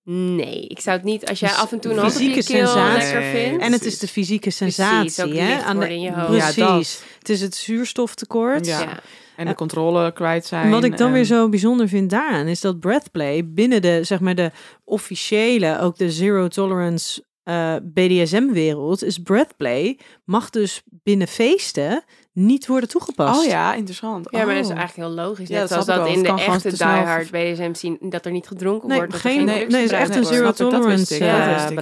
[0.06, 1.30] Nee, ik zou het niet.
[1.30, 3.14] Als jij af en toe een fysieke je keel sensatie.
[3.14, 3.64] lekker vindt.
[3.64, 4.99] En het is de fysieke sensatie.
[4.99, 5.56] Precies, ook hè?
[5.56, 6.34] licht worden in je hoofd.
[6.34, 6.99] Ja, Precies.
[6.99, 7.04] dat.
[7.20, 8.66] het is het zuurstoftekort.
[8.66, 8.80] Ja.
[8.80, 8.99] ja.
[9.36, 10.69] En de controle kwijt zijn.
[10.69, 14.19] Wat ik dan en- weer zo bijzonder vind daaraan is dat breathplay binnen de zeg
[14.19, 14.51] maar de
[14.84, 22.03] officiële ook de zero tolerance eh, BDSM-wereld is breathplay mag dus binnen feesten
[22.34, 23.39] niet worden toegepast.
[23.39, 24.27] Oh ja, interessant.
[24.31, 24.77] Ja, maar dat is Oh.
[24.77, 25.47] eigenlijk heel logisch.
[25.47, 28.88] Ja, Net dat zoals dat in de echte diehard BDSM zien dat er niet gedronken
[28.88, 29.11] Nee, wordt.
[29.13, 31.55] Dat er geen, geen nee, drugs nee, het is echt een zero tolerance ik, ja,
[31.55, 31.75] eh,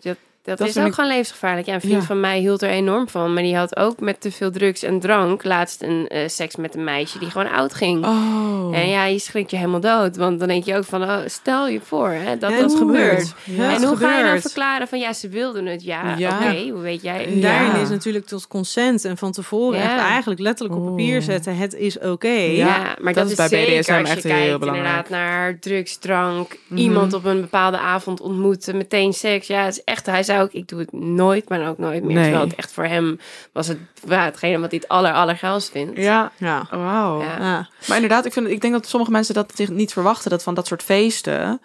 [0.00, 0.16] dat
[0.46, 0.52] ja.
[0.54, 1.66] Dat, Dat is ook ik- gewoon levensgevaarlijk.
[1.66, 2.06] Ja, een vriend Ja.
[2.06, 3.32] van mij hield er enorm van.
[3.34, 6.74] Maar die had ook met te veel drugs en drank laatst een eh, seks met
[6.74, 8.04] een meisje die gewoon oud ging.
[8.06, 8.76] Oh.
[8.76, 10.16] En ja, je schrikt je helemaal dood.
[10.16, 13.34] Want dan denk je ook van, oh, stel je voor hè, dat En dat gebeurt.
[13.44, 15.82] Ja, en hoe ga je dan verklaren van, ja, ze wilden het.
[15.84, 16.30] Ja, Ja.
[16.40, 17.26] oké, hoe weet jij?
[17.26, 17.76] En daarin Ja.
[17.82, 19.94] is natuurlijk tot consent en van tevoren Ja.
[19.94, 21.56] echt eigenlijk letterlijk op papier zetten.
[21.56, 22.28] Het is oké.
[22.28, 24.86] Ja, Ja, maar dat dat, is bij zeker BDSM als je echt heel kijkt belangrijk.
[25.06, 26.80] inderdaad naar drugs, drank, Mhm.
[26.80, 29.46] iemand op een bepaalde avond ontmoeten, meteen seks.
[29.46, 32.14] Ja, het is echt, hij zei ook, ik doe het nooit, maar ook nooit meer.
[32.14, 32.22] Nee.
[32.22, 33.18] Terwijl het echt voor hem
[33.52, 33.78] was het
[34.08, 35.98] ja, hetgene wat hij het aller, allergeilst vindt.
[35.98, 36.66] Ja, Ja.
[36.70, 37.20] wauw.
[37.20, 37.36] Ja.
[37.38, 37.68] Ja.
[37.86, 40.30] Maar inderdaad, ik, vind, ik denk dat sommige mensen dat zich niet verwachten.
[40.30, 41.60] Dat van dat soort feesten,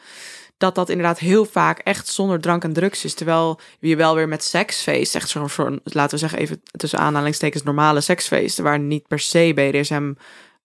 [0.57, 3.13] dat dat inderdaad heel vaak echt zonder drank en drugs is.
[3.13, 8.01] Terwijl je wel weer met seksfeest, echt zo'n, laten we zeggen even tussen aanhalingstekens, normale
[8.01, 10.13] seksfeesten, waar niet per se BDSM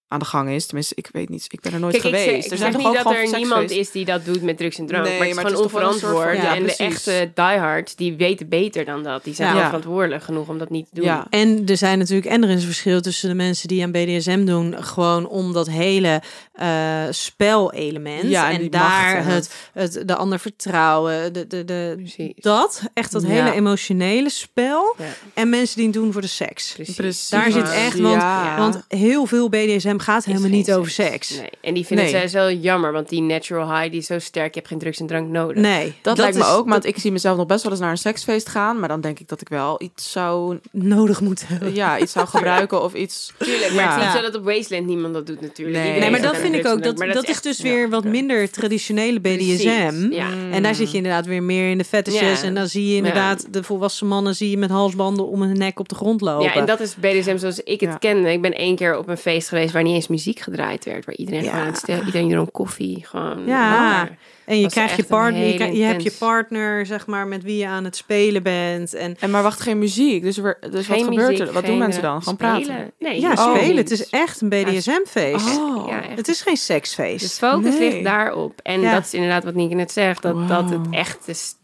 [0.08, 0.66] aan de gang is.
[0.66, 1.46] Tenminste, ik weet niet.
[1.48, 2.34] Ik ben er nooit Kijk, ik geweest.
[2.34, 4.42] zeg, ik er zeg toch niet ook dat gewoon er niemand is die dat doet
[4.42, 5.04] met drugs en drank.
[5.04, 6.42] Nee, maar het is maar het gewoon is van- onverantwoord.
[6.42, 9.24] ja, en de echte diehards, die weten beter dan dat.
[9.24, 9.52] Die zijn Ja.
[9.54, 9.68] wel Ja.
[9.68, 11.04] verantwoordelijk genoeg om dat niet te doen.
[11.04, 11.26] Ja.
[11.30, 14.44] En er zijn natuurlijk, en er is een verschil tussen de mensen die aan BDSM
[14.44, 18.22] doen, gewoon om dat hele eh spelelement.
[18.28, 22.32] Ja, en daar het, het, de ander vertrouwen, de, de, de, Precies.
[22.36, 23.28] dat, echt dat Ja.
[23.28, 24.94] hele emotionele spel.
[24.98, 25.04] Ja.
[25.34, 26.72] En mensen die het doen voor de seks.
[26.74, 26.94] Precies.
[26.96, 27.28] Precies.
[27.28, 28.56] Daar zit echt, want, Ja.
[28.58, 31.36] want heel veel BDSM gaat helemaal niet over seks.
[31.36, 31.48] Nee.
[31.60, 32.14] En die vinden Nee.
[32.14, 34.48] zij zo jammer, want die natural high die is zo sterk.
[34.54, 35.62] Je hebt geen drugs en drank nodig.
[35.62, 37.90] Nee, Dat, lijkt me is- ook, want ik zie mezelf nog best wel eens naar
[37.90, 38.78] een seksfeest gaan.
[38.80, 41.74] Maar dan denk ik dat ik wel iets zou, nodig moet hebben.
[41.74, 43.32] ja, iets zou gebruiken of iets.
[43.38, 44.12] Tuurlijk, maar het is Ja.
[44.12, 45.76] niet zo dat op Wasteland niemand dat doet natuurlijk.
[45.84, 46.10] Nee.
[46.10, 46.82] Maar dat vind ik ook.
[46.82, 50.06] Dat, maar dat is echt dus ja, weer wat minder traditionele Precies, BDSM.
[50.10, 50.28] Ja.
[50.50, 52.40] En daar zit je inderdaad weer meer in de fetishes.
[52.40, 52.46] Ja.
[52.46, 55.78] En dan zie je inderdaad de volwassen mannen zie je met halsbanden om hun nek
[55.80, 56.44] op de grond lopen.
[56.44, 58.32] Ja, en dat is BDSM zoals ik het kende.
[58.32, 61.04] Ik ben één keer op een feest geweest waar niet eens muziek gedraaid werd.
[61.04, 61.48] Waar iedereen Ja.
[61.48, 63.04] gewoon aan het stil, iedereen dronk koffie.
[63.06, 63.46] Gewoon.
[63.46, 64.02] Ja.
[64.02, 64.08] Oh.
[64.44, 67.66] en je krijgt je partner, je, je hebt je partner, zeg maar, met wie je
[67.66, 68.94] aan het spelen bent.
[68.94, 70.22] En En maar wacht, geen muziek.
[70.22, 71.52] Dus, we, dus wat Geen gebeurt muziek, er?
[71.52, 72.22] Wat doen mensen eh, dan?
[72.22, 72.64] Gewoon spelen.
[72.66, 72.92] praten.
[72.98, 73.68] Nee, ja, oh, spelen.
[73.68, 73.78] niet.
[73.78, 75.58] Het is echt een BDSM-feest.
[75.58, 75.88] Oh.
[75.88, 76.16] Ja, echt.
[76.16, 77.38] Het is geen De seksfeest.
[77.38, 77.90] focus Nee.
[77.90, 78.60] ligt daarop.
[78.62, 78.92] En Ja.
[78.94, 80.22] dat is inderdaad wat Nienke net zegt.
[80.22, 81.54] Dat, dat het echt is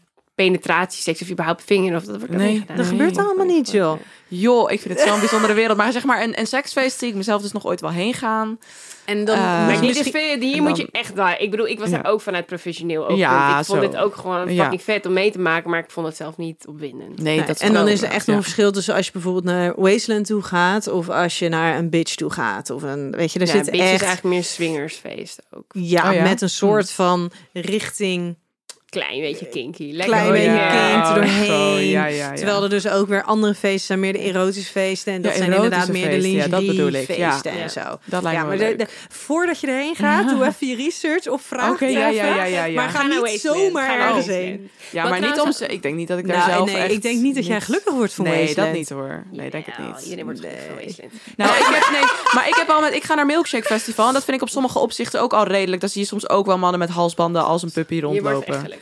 [0.45, 2.77] penetratieseks of überhaupt vinger of dat wordt ook Nee, niet gedaan.
[2.77, 3.99] Dat gebeurt allemaal niet, joh.
[4.27, 5.77] Joh, ik vind het zo'n bijzondere wereld.
[5.77, 8.59] Maar zeg maar, een, een seksfeest zie ik mezelf dus nog ooit wel heen gaan.
[9.05, 11.39] En dan Maar dit is misschien- veel, hier moet je echt daar.
[11.39, 12.01] Ik bedoel, ik was Ja.
[12.01, 13.19] daar ook vanuit professioneel oogpunt.
[13.19, 13.87] Ja, ik vond zo.
[13.87, 14.61] het ook gewoon Ja.
[14.61, 17.21] fucking vet om mee te maken, maar ik vond het zelf niet opwindend.
[17.21, 19.43] Nee, Nee, dat en dan is er echt nog een verschil tussen als je bijvoorbeeld
[19.45, 22.69] naar Wasteland toe gaat of als je naar een bitch toe gaat.
[22.69, 25.65] Of een, weet je, er ja, zit Bitch is echt eigenlijk meer swingersfeest ook.
[25.73, 26.23] ja, Oh ja?
[26.23, 28.35] met een soort van richting
[28.93, 29.91] Klein beetje kinky.
[29.91, 31.01] Lekker Klein beetje ja.
[31.09, 31.45] Oh, doorheen.
[31.45, 32.33] zo, ja, ja, ja.
[32.33, 35.13] Terwijl er dus ook weer andere feesten zijn, meer de erotische feesten.
[35.13, 37.31] En dat zijn inderdaad meer de feesten, dat lingerie bedoel ik, ja.
[37.31, 37.81] feesten en zo.
[38.05, 41.27] Dat lijkt ja, me maar de- de- voordat je erheen gaat, doe even je research
[41.27, 42.75] of vraag het ja, ja, ja, ja, ja.
[42.75, 44.69] Maar ga Ga naar niet zomaar naar ergens heen.
[44.89, 45.65] Ja, maar niet om ze.
[45.67, 47.61] Ik denk niet dat ik daar Nou, zelf nee, echt ik denk niet dat jij
[47.61, 49.23] gelukkig wordt van Nee, dat niet hoor.
[49.31, 50.01] Nee, denk het Nou, niet.
[50.03, 50.51] Iedereen wordt Nee.
[50.51, 51.13] gelukkig van Wasteland.
[51.37, 52.01] Nou, ik heb, nee,
[52.35, 54.49] maar ik heb al met, ik ga naar Milkshake Festival en dat vind ik op
[54.49, 55.81] sommige opzichten ook al redelijk.
[55.81, 58.47] Dan zie je soms ook wel mannen met halsbanden als een puppy Je wordt echt
[58.47, 58.77] rondlopen.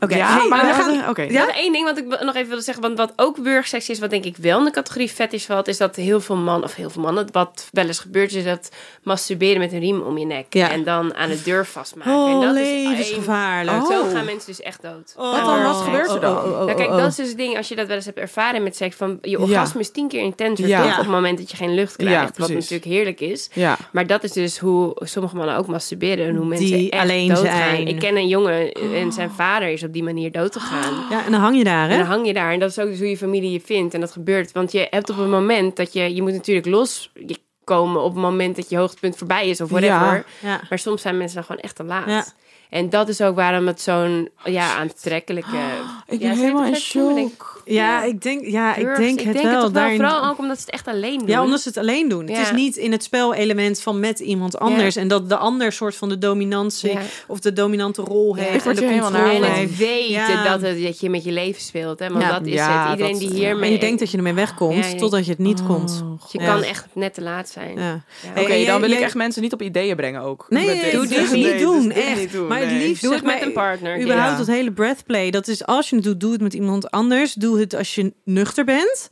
[0.00, 1.08] Oké, Ja, hey, maar we gaan- gaan.
[1.10, 1.22] Oké.
[1.22, 1.54] Ja?
[1.54, 4.24] Één ding wat ik nog even wilde zeggen, want wat ook burgerseks is, wat denk
[4.24, 7.02] ik wel in de categorie fetish valt, is dat heel veel mannen, of heel veel
[7.02, 8.68] mannen, wat wel eens gebeurt, is dat
[9.02, 10.70] masturberen met een riem om je nek Ja.
[10.70, 12.12] en dan aan de deur vastmaken.
[12.12, 13.76] en Oh, dat is levensgevaarlijk.
[13.82, 13.86] Oh.
[13.90, 15.14] Zo gaan mensen dus echt dood.
[15.16, 15.30] Oh.
[15.32, 15.62] Wat dan?
[15.62, 16.34] Wat gebeurt er dan?
[16.50, 18.76] Nou, kijk, dat is dus het ding, als je dat wel eens hebt ervaren met
[18.76, 21.74] seks, van je orgasme is tien keer intenser toch, op het moment dat je geen
[21.74, 23.48] lucht krijgt, Ja, wat natuurlijk heerlijk is.
[23.52, 23.76] Ja.
[23.92, 27.28] Maar dat is dus hoe sommige mannen ook masturberen en hoe mensen Die echt alleen
[27.28, 27.44] doodgaan.
[27.56, 27.86] zijn.
[27.88, 30.94] Ik ken een jongen en zijn vader is op die manier dood gegaan.
[31.10, 32.04] Ja, en dan hang je daar, En dan hè?
[32.04, 32.52] hang je daar.
[32.52, 33.94] En dat is ook dus hoe je familie je vindt.
[33.94, 34.52] En dat gebeurt.
[34.52, 36.14] Want je hebt op een moment dat je...
[36.14, 39.60] Je moet natuurlijk loskomen op het moment dat je hoogtepunt voorbij is.
[39.60, 39.94] Of whatever.
[39.96, 40.24] Ja.
[40.40, 40.60] Ja.
[40.68, 42.06] Maar soms zijn mensen dan gewoon echt te laat.
[42.06, 42.24] Ja.
[42.70, 45.56] En dat is ook waarom het zo'n ja, aantrekkelijke...
[46.06, 47.57] Ik ben helemaal in shock.
[47.68, 49.54] Ja, ik denk, ja, ik denk ik het denk wel.
[49.54, 49.70] het toch wel.
[49.72, 51.28] Daarin- Vooral ook omdat ze het echt alleen doen.
[51.28, 52.26] Ja, omdat ze het alleen doen.
[52.28, 54.96] Het is niet in het spelelement van met iemand anders.
[54.96, 57.00] En dat de ander soort van de dominantie Ja.
[57.26, 58.66] of de dominante rol heeft.
[58.66, 60.44] En de helemaal controle naar En het weten Ja.
[60.44, 61.98] dat, het, dat je met je leven speelt.
[61.98, 62.08] Hè?
[62.08, 62.32] Want Ja.
[62.38, 62.90] dat is Ja, het.
[62.90, 63.64] Iedereen dat- die hiermee...
[63.64, 66.04] En je denkt dat je ermee wegkomt, totdat je het niet komt.
[66.30, 66.46] Je Ja.
[66.46, 67.74] kan echt net te laat zijn.
[67.76, 67.82] Ja.
[67.82, 68.02] Ja.
[68.32, 70.46] Hey, Oké, dan wil ik echt mensen niet op ideeën brengen ook.
[70.48, 70.92] Nee, dit.
[70.92, 71.44] doe dit dus niet.
[71.44, 72.34] niet Nee, doen, dit echt.
[72.48, 74.00] maar het liefst Doe het zeg met maar, een partner.
[74.02, 75.30] Überhaupt dat hele breathplay.
[75.30, 77.32] Dat is als je het doet, doe het met iemand anders.
[77.34, 79.08] Doe het als je nuchter bent.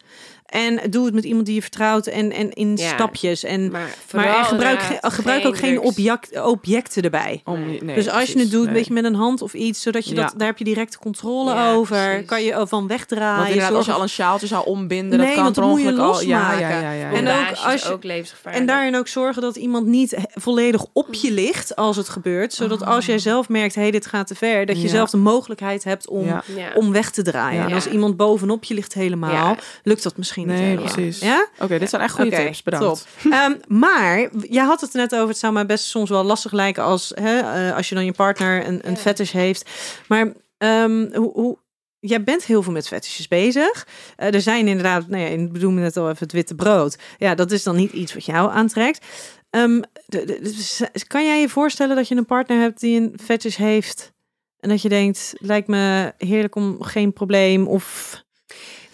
[0.46, 2.88] En doe het met iemand die je vertrouwt en, en in Ja.
[2.88, 3.44] stapjes.
[3.44, 7.40] En, Maar, maar vooral en gebruik, gebruik ook geen object, objecten erbij.
[7.44, 8.74] Om, nee, dus als je het doet, nee.
[8.74, 10.22] weet je, met een hand of iets, zodat je Ja.
[10.22, 12.08] dat, daar heb je direct controle Ja, over.
[12.08, 12.26] precies.
[12.26, 13.36] Kan je van wegdraaien.
[13.36, 15.98] Want inderdaad, als je al een sjaaltje zou ombinden, Nee, dat kan per je ongeluk
[15.98, 16.22] al.
[16.22, 16.60] Ja, losmaken.
[16.60, 17.10] ja, ja, ja.
[17.12, 18.60] En ook als je- ook levensgevaarlijk.
[18.60, 22.52] En daarin ook zorgen dat iemand niet volledig op je ligt als het gebeurt.
[22.54, 24.66] Zodat als jij zelf merkt, hé, hey, dit gaat te ver.
[24.66, 24.88] Dat je Ja.
[24.88, 26.40] zelf de mogelijkheid hebt om,
[26.74, 27.60] om weg te draaien.
[27.62, 27.68] Ja.
[27.68, 29.56] En als iemand bovenop je ligt helemaal, Ja.
[29.82, 30.92] lukt dat misschien niet Nee, helemaal.
[30.92, 31.20] precies.
[31.20, 31.46] Ja?
[31.58, 32.62] Oké, dit zijn echt goede tips.
[32.62, 33.06] Bedankt.
[33.22, 33.32] top.
[33.32, 36.82] Ehm, maar jij had het net over, het zou mij best soms wel lastig lijken
[36.82, 39.70] als, hè, eh, als je dan je partner een, een fetish heeft.
[40.08, 41.58] Maar ehm, hoe, hoe,
[41.98, 43.86] jij bent heel veel met fetishes bezig.
[44.16, 46.98] Eh, er zijn inderdaad, nou ja, ik bedoel net al even het witte brood.
[47.18, 49.06] Ja, dat is dan niet iets wat jou aantrekt.
[49.50, 53.18] Ehm, de- de- de- kan jij je voorstellen dat je een partner hebt die een
[53.22, 54.12] fetish heeft
[54.60, 58.14] en dat je denkt, lijkt me heerlijk om geen probleem of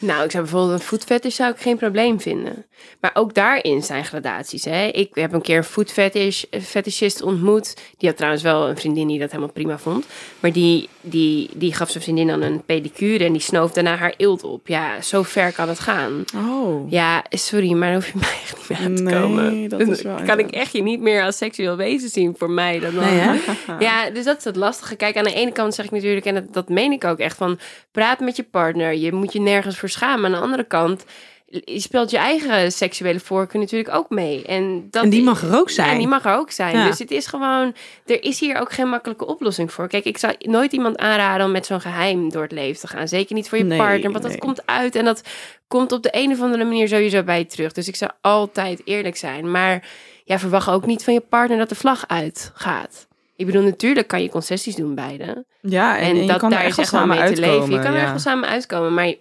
[0.03, 2.67] Nou, ik zou bijvoorbeeld een food fetish zou ik geen probleem vinden.
[3.01, 4.65] Maar ook daarin zijn gradaties.
[4.65, 4.87] Hè?
[4.87, 7.77] Ik heb een keer een food fetish, eh, fetishist ontmoet.
[7.99, 10.07] Die had trouwens wel een vriendin die dat helemaal prima vond.
[10.41, 14.15] Maar die, die, die gaf zijn vriendin dan een pedicure en die snoof daarna haar
[14.17, 14.69] eelt op.
[14.69, 16.25] Ja, zo ver kan het gaan.
[16.37, 16.91] Oh.
[16.91, 19.69] Ja, sorry, maar hoef je mij echt niet meer aan te Nee, komen.
[19.69, 22.79] dat is wel kan ik echt je niet meer als seksueel wezen zien voor mij.
[22.81, 23.41] Dan Nee,
[23.79, 24.97] ja, dus dat is het lastige.
[24.97, 27.37] Kijk, aan de ene kant zeg ik natuurlijk, en dat, dat meen ik ook echt,
[27.37, 27.59] van
[27.93, 28.95] praat met je partner.
[28.95, 30.25] Je moet je nergens voor schamen.
[30.25, 31.05] Aan de andere kant,
[31.47, 34.45] je speelt je eigen seksuele voorkeur natuurlijk ook mee.
[34.45, 35.93] En, dat En die mag er ook zijn.
[35.93, 36.77] Ja, die mag er ook zijn.
[36.77, 36.87] Ja.
[36.87, 37.75] Dus het is gewoon,
[38.07, 39.89] er is hier ook geen makkelijke oplossing voor.
[39.89, 43.09] Kijk, ik zou nooit iemand aanraden om met zo'n geheim door het leven te gaan.
[43.09, 44.33] Zeker niet voor je Nee, partner, want nee.
[44.33, 45.23] dat komt uit en dat
[45.69, 47.73] komt op de een of andere manier sowieso bij je terug.
[47.73, 49.51] Dus ik zou altijd eerlijk zijn.
[49.51, 49.89] Maar
[50.25, 53.07] ja, verwacht ook niet van je partner dat de vlag uitgaat.
[53.37, 55.45] Ik bedoel, natuurlijk kan je concessies doen beide.
[55.61, 57.55] Ja, en, En, en je dat kan daar echt wel samen mee te leven.
[57.55, 57.83] Je uitkomen.
[57.83, 58.95] kan er echt wel samen uitkomen.
[58.95, 59.15] Maar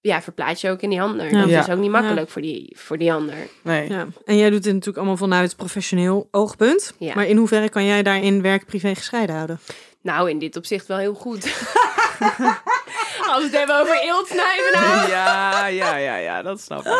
[0.00, 1.30] ja, verplaats je ook in die ander.
[1.32, 1.40] Ja.
[1.40, 1.60] Dat Ja.
[1.60, 3.34] is ook niet makkelijk voor, die, voor die ander.
[3.62, 3.88] Nee.
[3.88, 4.06] Ja.
[4.24, 6.94] En jij doet het natuurlijk allemaal vanuit professioneel oogpunt.
[6.98, 7.14] Ja.
[7.14, 9.60] Maar in hoeverre kan jij daarin werk-privé gescheiden houden?
[10.02, 11.44] Nou, in dit opzicht wel heel goed.
[13.28, 15.08] Als we het hebben over eeltsnijden nou.
[15.10, 16.92] Ja, ja, ja, ja, dat snap ik.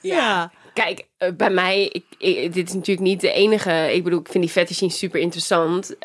[0.00, 0.50] Ja.
[0.74, 3.94] Kijk, eh, bij mij, ik, dit is natuurlijk niet de enige.
[3.94, 5.96] Ik bedoel, ik vind die fetish scene super interessant.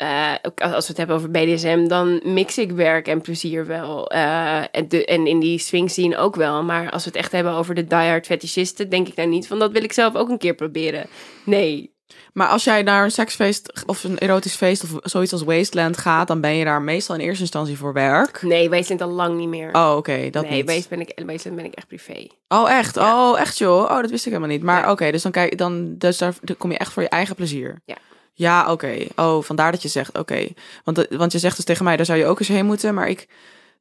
[0.42, 4.10] Ook als we het hebben over BDSM, dan mix ik werk en plezier wel.
[4.10, 6.62] Eh, en, en in die swing scene ook wel.
[6.62, 9.58] Maar als we het echt hebben over de diehard fetishisten, denk ik daar niet van
[9.58, 11.06] dat wil ik zelf ook een keer proberen.
[11.44, 11.96] Nee.
[12.32, 16.26] Maar als jij naar een seksfeest of een erotisch feest of zoiets als Wasteland gaat,
[16.26, 18.42] dan ben je daar meestal in eerste instantie voor werk.
[18.42, 19.74] Nee, Wasteland al lang niet meer.
[19.74, 20.66] Oh, oké, dat nee, niet.
[20.70, 22.26] Wasteland ben, ik, Wasteland ben ik echt privé.
[22.48, 22.96] Oh, echt?
[22.96, 23.82] Oh, echt joh?
[23.82, 24.62] Oh, dat wist ik helemaal niet.
[24.62, 24.90] Maar Ja.
[24.90, 27.80] oké, dus dan kijk dan, dus daar dan kom je echt voor je eigen plezier.
[27.84, 27.96] Ja.
[28.32, 29.06] Ja, oké.
[29.16, 30.46] Oh, vandaar dat je zegt, oké.
[30.84, 32.94] Want, eh, want je zegt dus tegen mij, daar zou je ook eens heen moeten,
[32.94, 33.28] maar ik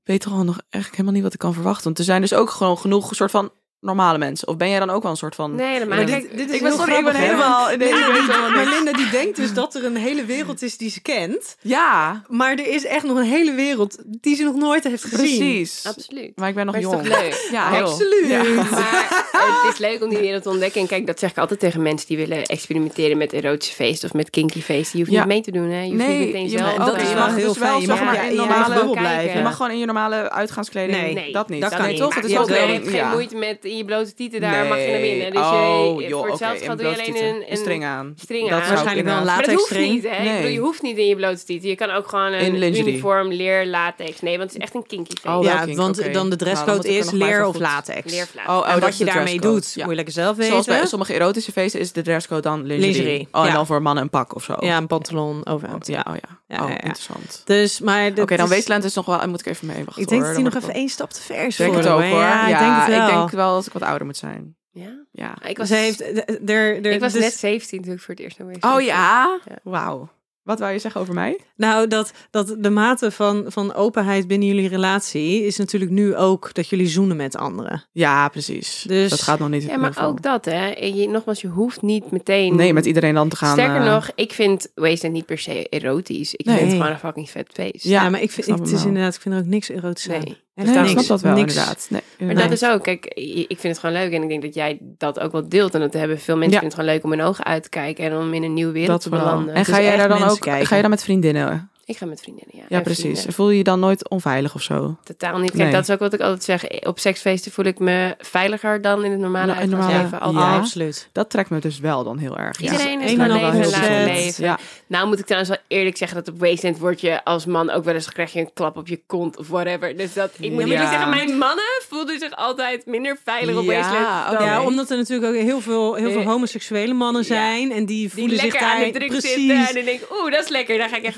[0.03, 1.83] weet toch al nog eigenlijk helemaal niet wat ik kan verwachten.
[1.83, 4.47] Want er zijn dus ook gewoon genoeg soort van normale mensen.
[4.47, 5.55] Of ben jij dan ook wel een soort van...
[5.55, 6.37] Nee, dat Maar maakt dit, niet.
[6.37, 7.35] dit is ik ben heel sorry, ik ben grappig, hè?
[7.35, 7.67] helemaal...
[7.67, 7.79] Nee, ik
[8.13, 8.65] weet helemaal Maar.
[8.65, 11.57] Linda die denkt dus dat er een hele wereld is die ze kent.
[11.61, 15.17] Ja, Maar er is echt nog een hele wereld die ze nog nooit heeft gezien.
[15.37, 15.85] precies.
[15.87, 16.31] Absoluut.
[16.35, 17.13] Maar ik ben nog Maar het is jong.
[17.13, 17.47] toch leuk?
[17.57, 17.83] Ja, heel.
[17.85, 18.27] Absoluut.
[18.27, 18.43] Ja.
[19.37, 20.81] Maar het is leuk om die wereld te ontdekken.
[20.81, 24.15] En kijk, dat zeg ik altijd tegen mensen die willen experimenteren met erotische feesten of
[24.15, 24.99] met kinky feesten.
[24.99, 25.19] Je hoeft Ja.
[25.19, 25.81] niet mee te doen, hè?
[25.81, 26.77] Je hoeft Nee, niet meteen je zelf.
[26.77, 27.81] mag- dat eh, is wel mag heel dus fijn.
[27.81, 29.31] Je mag maar, ja, in normale-.
[29.35, 30.97] Je mag gewoon in je normale uitgaanskleding.
[31.13, 31.61] Nee, dat niet.
[31.61, 31.97] dat kan niet.
[31.97, 32.09] toch?
[32.09, 34.69] Maar Het je is ook geen moeite met in je blote tieten, daar Nee.
[34.69, 35.31] mag je naar binnen.
[35.31, 38.13] Dus oh, je, joh, voor hetzelfde doe je blote alleen een, Een string aan.
[38.15, 38.61] string Dat aan.
[38.61, 40.15] ik Waarschijnlijk wel een inderdaad- Maar dat hoeft niet, hè?
[40.17, 40.35] Ik Nee.
[40.35, 41.69] bedoel, je hoeft niet in je blote tieten.
[41.69, 44.21] Je kan ook gewoon een uniform, leer, latex.
[44.21, 45.35] Nee, want het is echt een kinky feest.
[45.35, 48.11] Oh, Ja, kink, want dan de Nou, dan dresscode ik er is leer of latex.
[48.11, 48.47] Leervlaat.
[48.47, 49.81] Oh, oh, en dat wat je daarmee doet, Ja.
[49.81, 50.51] moet je lekker zelf weten.
[50.51, 52.93] Zoals bij sommige erotische feesten is de dresscode dan lingerie.
[52.93, 53.53] Lingerie, Oh, en ja.
[53.53, 54.55] dan voor mannen een pak of zo.
[54.59, 55.87] Ja, een pantalon overhemd.
[55.87, 56.35] Ja, oh ja.
[56.47, 56.81] Ja, oh, ja, ja.
[56.81, 57.41] interessant.
[57.45, 59.27] Dus, maar Oké, dan Wasteland is nog wel...
[59.27, 61.09] Moet ik even mee wachten Ik denk hoor, dat hij nog even ik één stap
[61.09, 62.19] te ver is voor denk het ook hoor.
[62.19, 63.56] Ja, Ja, ik denk het wel.
[63.57, 64.55] Dat ik wat ouder moet zijn.
[64.71, 65.05] Ja?
[65.11, 65.37] Ja.
[65.45, 68.23] Ik was, Ze heeft, er, er, ik was dus- net 17 toen ik voor het
[68.23, 69.39] eerst naar Oh ja?
[69.45, 69.59] Ja.
[69.63, 70.09] Wauw.
[70.43, 71.39] Wat wou je zeggen over mij?
[71.55, 76.53] Nou, dat, dat de mate van, van openheid binnen jullie relatie is natuurlijk nu ook
[76.53, 77.83] dat jullie zoenen met anderen.
[77.91, 78.83] Ja, precies.
[78.87, 80.67] Dus- dat gaat nog niet Ja, maar ook dat, hè.
[80.67, 82.55] Je, nogmaals, je hoeft niet meteen...
[82.55, 83.51] Nee, met iedereen dan te gaan.
[83.53, 86.35] Sterker eh, nog, ik vind Wasteland niet per se erotisch.
[86.35, 86.55] Ik Nee.
[86.57, 87.83] vind het gewoon een fucking vet feest.
[87.83, 90.35] Ja, Ja, maar ik vind het is inderdaad, ik vind er ook niks erotisch aan.
[90.57, 91.53] Echt Nee, ik dat wel niks.
[91.53, 91.87] inderdaad.
[91.89, 93.05] Nee, Maar dat is ook, kijk,
[93.47, 95.73] ik vind het gewoon leuk en ik denk dat jij dat ook wel deelt.
[95.73, 96.59] En dat hebben veel mensen Ja.
[96.59, 98.71] vinden het gewoon leuk om hun ogen uit te kijken en om in een nieuwe
[98.71, 99.53] wereld dat te belanden.
[99.55, 100.39] En ga jij daar dan ook?
[100.39, 100.67] kijken.
[100.67, 101.69] Ga je dan met vriendinnen?
[101.87, 102.63] Ik ga met vriendinnen, ja.
[102.69, 103.03] Ja, En precies.
[103.13, 103.33] vrienden.
[103.33, 104.95] Voel je je dan nooit onveilig of zo?
[105.03, 105.51] Totaal niet.
[105.51, 105.71] Kijk, Nee.
[105.71, 106.69] dat is ook wat ik altijd zeg.
[106.85, 110.39] Op seksfeesten voel ik me veiliger dan in het normale Nou, normale- uitgaansleven.
[110.49, 110.57] Ja.
[110.57, 111.09] Absoluut.
[111.11, 112.59] Dat trekt me dus wel dan heel erg.
[112.61, 112.71] Ja.
[112.71, 114.43] Iedereen is Een leven laten leven.
[114.43, 114.59] Ja.
[114.87, 117.83] Nou moet ik trouwens wel eerlijk zeggen dat op Wasteland word je als man ook
[117.83, 119.97] wel eens krijg je een klap op je kont of whatever.
[119.97, 120.89] Dus dat, ik moet Ja.
[120.89, 124.43] zeggen, mijn mannen voelden zich altijd minder veilig op Ja, oké.
[124.43, 127.27] Ja, omdat er natuurlijk ook heel veel, heel veel Eh, homoseksuele mannen ja.
[127.27, 127.71] zijn.
[127.71, 129.29] En die die voelen zich lekker daar aan de druk precies.
[129.31, 131.15] zitten en dan denk ik, oeh, dat is lekker, daar ga ik.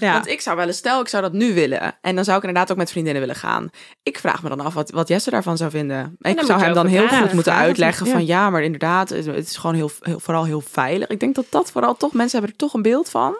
[0.00, 0.12] Ja.
[0.12, 1.98] Want ik zou wel eens, stel ik zou dat nu willen.
[2.00, 3.70] En dan zou ik inderdaad ook met vriendinnen willen gaan.
[4.02, 6.16] Ik vraag me dan af wat, wat Jesse daarvan zou vinden.
[6.20, 9.56] Ik zou hem dan heel goed moeten uitleggen van ja, maar inderdaad, het het is
[9.56, 11.08] gewoon heel, heel, vooral heel veilig.
[11.08, 13.36] Ik denk dat dat vooral toch, mensen hebben er toch een beeld van.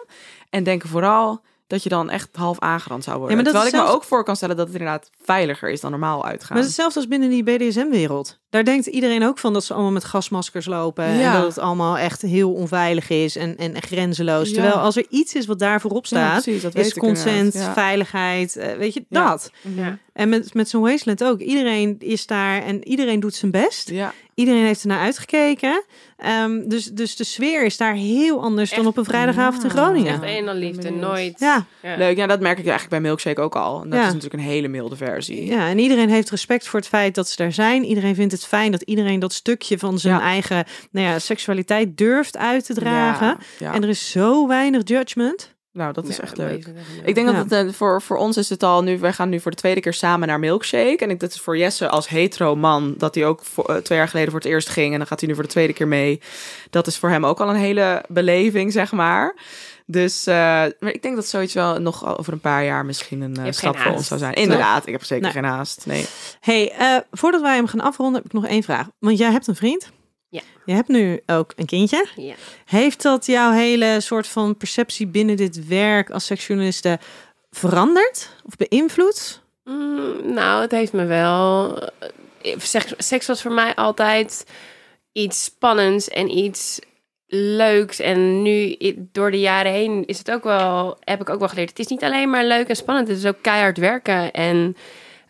[0.49, 1.41] En denken vooral
[1.73, 3.37] dat je dan echt half aangerand zou worden.
[3.37, 5.81] Ja, maar dat Terwijl ik me ook voor kan stellen dat het inderdaad veiliger is
[5.81, 6.47] dan normaal uitgaan.
[6.49, 8.39] Maar het is hetzelfde als binnen die BDSM-wereld.
[8.49, 11.03] Daar denkt iedereen ook van dat ze allemaal met gasmaskers lopen.
[11.03, 14.47] En dat het allemaal echt heel onveilig is en, en grenzeloos.
[14.47, 14.53] Ja.
[14.53, 18.55] Terwijl als er iets is wat daar voorop staat, precies, dat is consent, veiligheid.
[18.55, 19.51] eh, weet je, dat.
[19.75, 19.97] Ja.
[20.13, 21.39] En met, met zo'n Wasteland ook.
[21.39, 23.89] Iedereen is daar en iedereen doet zijn best.
[23.89, 25.83] Ja, Iedereen heeft er naar uitgekeken.
[26.17, 30.13] Ehm, dus, dus de sfeer is daar heel anders dan op een vrijdagavond in Groningen.
[30.13, 31.39] Echt een en liefde, nooit.
[31.39, 31.97] Ja, Ja.
[31.97, 33.81] Leuk, ja, dat merk ik eigenlijk bij Milkshake ook al.
[33.83, 34.05] En dat Ja.
[34.07, 35.45] is natuurlijk een hele milde versie.
[35.45, 37.83] ja, en iedereen heeft respect voor het feit dat ze daar zijn.
[37.85, 40.21] Iedereen vindt het fijn dat iedereen dat stukje van zijn Ja.
[40.21, 43.27] eigen nou ja, seksualiteit durft uit te dragen.
[43.27, 43.73] Ja, ja.
[43.73, 45.51] En er is zo weinig judgment.
[45.73, 46.67] Nou, dat is Ja, echt leuk.
[47.03, 47.33] Ik denk Ja.
[47.33, 49.57] dat het, eh, voor, voor ons is het al nu, wij gaan nu voor de
[49.57, 50.97] tweede keer samen naar Milkshake.
[50.97, 53.97] En ik, dat is voor Jesse als hetero man, dat hij ook voor, eh, twee
[53.97, 54.91] jaar geleden voor het eerst ging.
[54.91, 56.21] En dan gaat hij nu voor de tweede keer mee.
[56.69, 59.35] Dat is voor hem ook al een hele beleving, zeg maar.
[59.85, 60.33] Dus, eh,
[60.79, 63.91] maar ik denk dat zoiets wel nog over een paar jaar misschien een stap voor
[63.91, 64.33] ons zou zijn.
[64.33, 65.31] Inderdaad, ik heb zeker Nee.
[65.33, 65.85] geen haast.
[65.85, 66.05] Nee.
[66.39, 68.87] hey, eh, voordat wij hem gaan afronden, heb ik nog één vraag.
[68.99, 69.91] Want jij hebt een vriend.
[70.33, 70.41] Ja.
[70.65, 72.07] Je hebt nu ook een kindje.
[72.15, 72.33] Ja.
[72.65, 76.99] Heeft dat jouw hele soort van perceptie binnen dit werk als seksjournaliste
[77.51, 79.41] veranderd of beïnvloed?
[79.63, 81.77] Mm, nou, het heeft me wel.
[82.41, 84.45] eh, Seks, seks was voor mij altijd
[85.11, 86.79] iets spannends en iets
[87.27, 87.99] leuks.
[87.99, 88.75] En nu,
[89.11, 91.69] door de jaren heen, is het ook wel, heb ik ook wel geleerd.
[91.69, 94.31] Het is niet alleen maar leuk en spannend, het is ook keihard werken.
[94.31, 94.75] En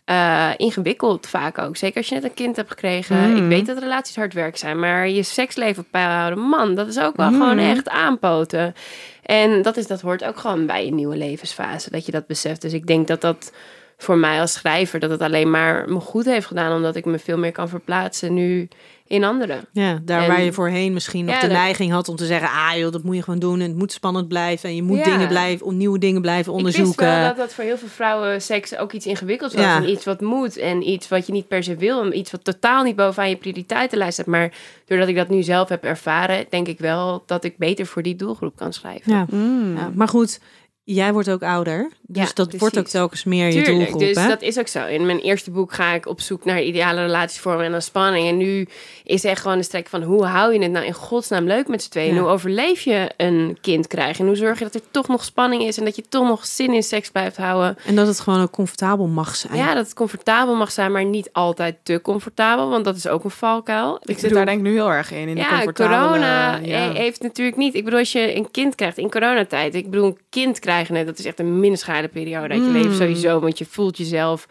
[0.04, 1.76] eh, ingewikkeld vaak ook.
[1.76, 3.30] Zeker als je net een kind hebt gekregen.
[3.30, 3.36] Mm.
[3.36, 6.88] Ik weet dat relaties hard werk zijn, maar je seksleven op peil houden, man, dat
[6.88, 7.40] is ook wel Mm.
[7.40, 8.74] gewoon echt aanpoten.
[9.22, 12.60] En dat, is, dat hoort ook gewoon bij een nieuwe levensfase, dat je dat beseft.
[12.62, 13.52] Dus ik denk dat dat
[13.96, 17.18] voor mij als schrijver, dat het alleen maar me goed heeft gedaan, omdat ik me
[17.18, 18.68] veel meer kan verplaatsen nu
[19.06, 19.64] in anderen.
[19.72, 22.48] Ja, daar En- waar je voorheen misschien nog Ja, de neiging had om te zeggen...
[22.48, 24.68] ah joh, dat moet je gewoon doen en het moet spannend blijven...
[24.68, 25.04] en je moet Ja.
[25.04, 27.06] dingen blijven, nieuwe dingen blijven Ik wist onderzoeken.
[27.06, 29.64] wel dat dat voor heel veel vrouwen seks ook iets ingewikkelds was.
[29.64, 29.76] Ja.
[29.76, 32.02] En iets wat moet en iets wat je niet per se wil.
[32.02, 34.26] En iets wat totaal niet bovenaan je prioriteitenlijst staat.
[34.26, 34.52] Maar
[34.86, 38.16] doordat ik dat nu zelf heb ervaren, denk ik wel dat ik beter voor die
[38.16, 39.12] doelgroep kan schrijven.
[39.12, 39.26] Ja.
[39.30, 39.76] Mm.
[39.76, 40.40] Ja, maar goed,
[40.84, 41.90] jij wordt ook ouder.
[42.06, 43.98] Dus Ja, dat wordt ook telkens meer je Tuurlijk, doelgroep.
[44.00, 44.28] dus hè?
[44.28, 44.86] dat is ook zo.
[44.86, 48.28] In mijn eerste boek ga ik op zoek naar ideale relatievormen en dan spanning.
[48.28, 48.66] En nu
[49.04, 51.82] is echt gewoon de strek van hoe hou je het nou in godsnaam leuk met
[51.82, 52.14] z'n tweeën?
[52.14, 52.20] Ja.
[52.20, 54.20] Hoe overleef je een kind krijgen?
[54.20, 56.46] En hoe zorg je dat er toch nog spanning is en dat je toch nog
[56.46, 57.76] zin in seks blijft houden?
[57.86, 59.56] En dat het gewoon ook comfortabel mag zijn.
[59.56, 63.24] Ja, dat het comfortabel mag zijn, maar niet altijd te comfortabel, want dat is ook
[63.24, 63.98] een valkuil.
[64.04, 65.28] Ik zit daar denk ik nu heel erg in.
[65.28, 66.78] in ja, comfortabele- corona ja.
[66.78, 67.74] he- heeft natuurlijk niet.
[67.74, 69.74] Ik bedoel, als je een kind krijgt in coronatijd.
[69.74, 72.72] Ik bedoel, een kind krijgen, nee, dat is echt een schade periode uit je Mm.
[72.72, 73.40] leven sowieso.
[73.40, 74.46] Want je voelt jezelf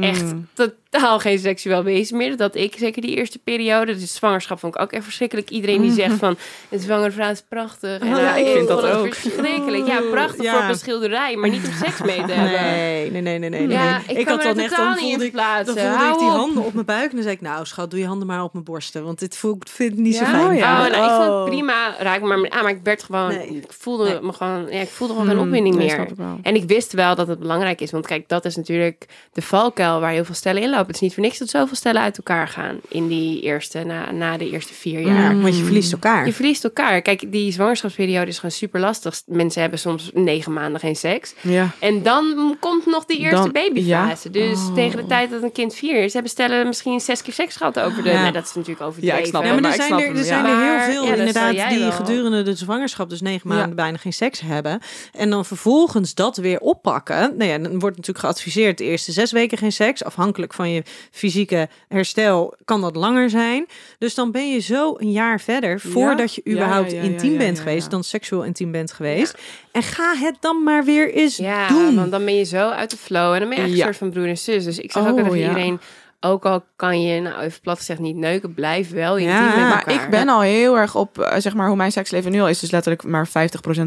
[0.00, 0.46] echt Mm.
[0.90, 2.36] Totaal geen seksueel wezen meer.
[2.36, 5.50] Dat ik zeker die eerste periode, dus zwangerschap vond ik ook echt verschrikkelijk.
[5.50, 6.36] Iedereen die zegt van,
[6.70, 7.98] een zwangere vrouw is prachtig.
[8.00, 9.14] En, Oh, eh, ja, ik vind dat ook.
[9.14, 9.86] Verschrikkelijk.
[9.86, 10.52] Ja, prachtig Ja.
[10.60, 12.60] voor een schilderij, maar niet om seks mee te hebben.
[12.60, 13.68] Nee, nee, nee, nee, nee.
[13.68, 14.16] Ja, nee.
[14.18, 16.64] ik kan me dat dan niet in voelde ik, dan voelde ik Hou die handen
[16.64, 18.64] op mijn buik en dan zei ik, nou schat, doe je handen maar op mijn
[18.64, 20.30] borsten, want dit voel ik vind ik niet zo Ja.
[20.30, 20.46] fijn.
[20.46, 20.72] Oh, ja.
[20.86, 21.40] Oh, nou, ik vond Oh.
[21.40, 21.94] het prima.
[21.98, 23.28] Raak me maar aan, maar ik werd gewoon...
[23.28, 23.46] Nee.
[23.46, 24.20] Ik voelde Nee.
[24.20, 24.66] me gewoon...
[24.70, 26.00] Ja, ik voelde gewoon geen Mm, opwinding nee, meer.
[26.00, 26.16] ik.
[26.42, 27.90] En ik wist wel dat het belangrijk is.
[27.90, 31.22] Want kijk, dat is natuurlijk de valkuil waar heel veel stellen Het is niet voor
[31.22, 35.00] niks dat zoveel stellen uit elkaar gaan in die eerste, na, na de eerste vier
[35.00, 35.34] jaar.
[35.34, 36.26] Ja, want je verliest elkaar.
[36.26, 37.02] Je verliest elkaar.
[37.02, 39.22] Kijk, die zwangerschapsperiode is gewoon super lastig.
[39.26, 41.34] Mensen hebben soms negen maanden geen seks.
[41.40, 41.70] Ja.
[41.78, 44.30] En dan komt nog die eerste Dan- babyfase.
[44.30, 44.74] Dus Oh.
[44.74, 47.80] tegen de tijd dat een kind vier is, hebben stellen misschien zes keer seks gehad
[47.80, 48.08] over de...
[48.10, 48.22] Ja.
[48.22, 49.16] Nee, dat is natuurlijk overdreven.
[49.16, 49.60] Ja, ik snap het.
[49.60, 51.90] maar er zijn er, er zijn er heel veel inderdaad die wel.
[51.92, 54.80] gedurende de zwangerschap dus negen maanden bijna geen seks hebben.
[55.12, 57.36] En dan vervolgens dat weer oppakken.
[57.36, 60.04] Nou ja, dan wordt natuurlijk geadviseerd de eerste zes weken geen seks.
[60.04, 63.66] Afhankelijk van je fysieke herstel kan dat langer zijn.
[63.98, 67.90] Dus dan ben je zo een jaar verder voordat je überhaupt intiem bent geweest.
[67.90, 69.38] Dan seksueel intiem bent geweest.
[69.72, 71.94] En ga het dan maar weer eens Ja, doen.
[71.94, 73.96] want dan ben je zo uit de flow en dan ben je echt een soort
[73.96, 74.64] van broer en zus.
[74.64, 75.42] Dus ik zeg ook Oh, ja.
[75.48, 75.80] iedereen,
[76.20, 79.56] ook al kan je, nou even plat gezegd, niet neuken, blijf wel intiem Ja, met
[79.56, 80.04] maar Maar elkaar.
[80.04, 82.58] ik ben al heel erg op, eh, zeg maar, hoe mijn seksleven nu al is.
[82.58, 83.30] Dus letterlijk maar 50%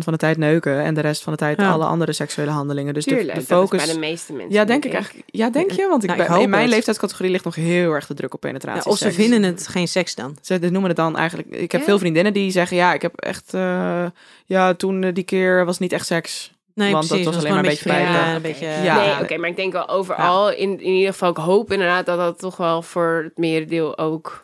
[0.03, 0.79] van de tijd neuken.
[0.84, 1.69] En de rest van de tijd Ja.
[1.71, 2.93] alle andere seksuele handelingen.
[2.93, 3.86] Dus de, Tuurlijk, focus...
[3.86, 4.53] bij de meeste mensen.
[4.53, 5.23] ja, denk ik eigenlijk.
[5.31, 5.88] Ja, denk je?
[5.88, 6.71] Want ik Nou, ben, ik hoop in mijn het.
[6.71, 8.91] leeftijdscategorie ligt nog heel erg de druk op Ja, penetratie.
[8.91, 9.15] of ze seks.
[9.15, 10.38] vinden het geen seks dan.
[10.41, 11.49] Ze noemen het dan eigenlijk...
[11.49, 11.88] Ik heb Ja.
[11.88, 12.77] veel vriendinnen die zeggen...
[12.77, 13.53] Ja, ik heb echt...
[13.53, 14.05] eh,
[14.45, 16.52] ja, toen eh, die keer was niet echt seks.
[16.76, 18.95] Nee, Want dat was alleen maar een beetje vreemd, bij- een beetje, Ja.
[18.95, 22.17] nee, oké, maar ik denk wel overal, in, in ieder geval, ik hoop inderdaad dat
[22.17, 24.43] dat toch wel voor het merendeel ook...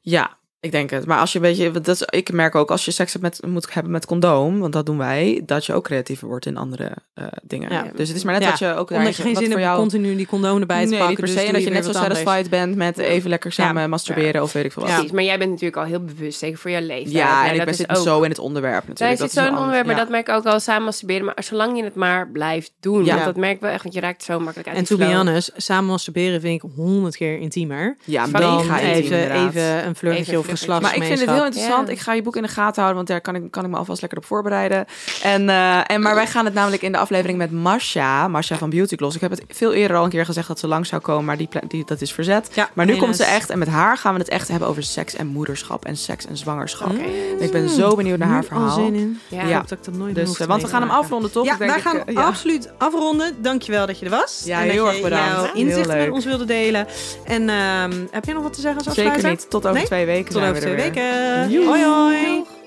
[0.00, 1.06] Ja, ik denk het.
[1.06, 3.52] Maar als je een beetje, dat is, ik merk ook als je seks hebt met,
[3.52, 6.92] moet hebben met condoom, want dat doen wij, dat je ook creatiever wordt in andere
[7.14, 7.72] eh, dingen.
[7.72, 7.86] Ja.
[7.96, 9.66] Dus het is maar net Ja, wat je ook Omdat je geen zin voor hebt
[9.66, 9.78] jou.
[9.78, 11.24] continu die condoom erbij te nee, pakken.
[11.24, 11.34] dus.
[11.34, 12.18] En dat je net zo anders.
[12.18, 14.90] satisfied bent met even lekker samen masturberen of weet ik veel wat.
[14.90, 14.96] Ja.
[14.96, 17.12] Precies, maar jij bent natuurlijk al heel bewust, zeker voor jouw leeftijd.
[17.12, 19.18] Ja, en ik dat ben zit ook- zo in het onderwerp Zij natuurlijk.
[19.20, 21.24] zit Dat is zo'n wel onderwerp, maar dat merk ik ook al samen masturberen.
[21.24, 23.12] Maar zolang je het maar blijft doen, Ja.
[23.14, 25.14] want dat merk ik wel echt, want je raakt zo makkelijk uit En to be
[25.14, 27.96] honest, samen masturberen vind ik honderd keer intiemer.
[28.04, 30.82] Ja, Dan even, een flirtje of geslacht.
[30.82, 31.86] Maar ik vind het heel interessant.
[31.86, 31.92] Ja.
[31.92, 33.76] Ik ga je boek in de gaten houden, want daar kan ik, kan ik me
[33.76, 34.84] alvast lekker op voorbereiden.
[35.22, 38.70] En, eh, en, maar wij gaan het namelijk in de aflevering met Masha, Masha van
[38.70, 39.14] Beauty Gloss.
[39.14, 41.36] Ik heb het veel eerder al een keer gezegd dat ze lang zou komen, maar
[41.36, 42.50] die, die, dat is verzet.
[42.54, 44.82] Ja, maar nu komt ze echt en met haar gaan we het echt hebben over
[44.82, 46.90] seks en moederschap en seks en zwangerschap.
[46.90, 48.70] En ik ben zo benieuwd naar haar al verhaal.
[48.70, 49.20] zin in.
[49.28, 49.42] Ja.
[49.42, 51.44] Ik hoop dat ik dat nooit Dus, eh, want we gaan hem afronden, toch?
[51.44, 52.24] Ja, Ik denk wij ik, gaan eh, ja.
[52.24, 53.34] absoluut afronden.
[53.42, 54.42] Dankjewel dat je er was.
[54.44, 55.54] Ja, en heel dat erg je bedankt.
[55.54, 56.86] inzichten met ons wilde delen.
[57.24, 59.40] En ehm, heb je nog wat te zeggen als Zeker afsluiter?
[59.42, 59.50] niet.
[59.50, 59.86] Tot over Nee?
[59.86, 61.66] twee weken over we twee weken.
[61.66, 62.61] Hoi hoi.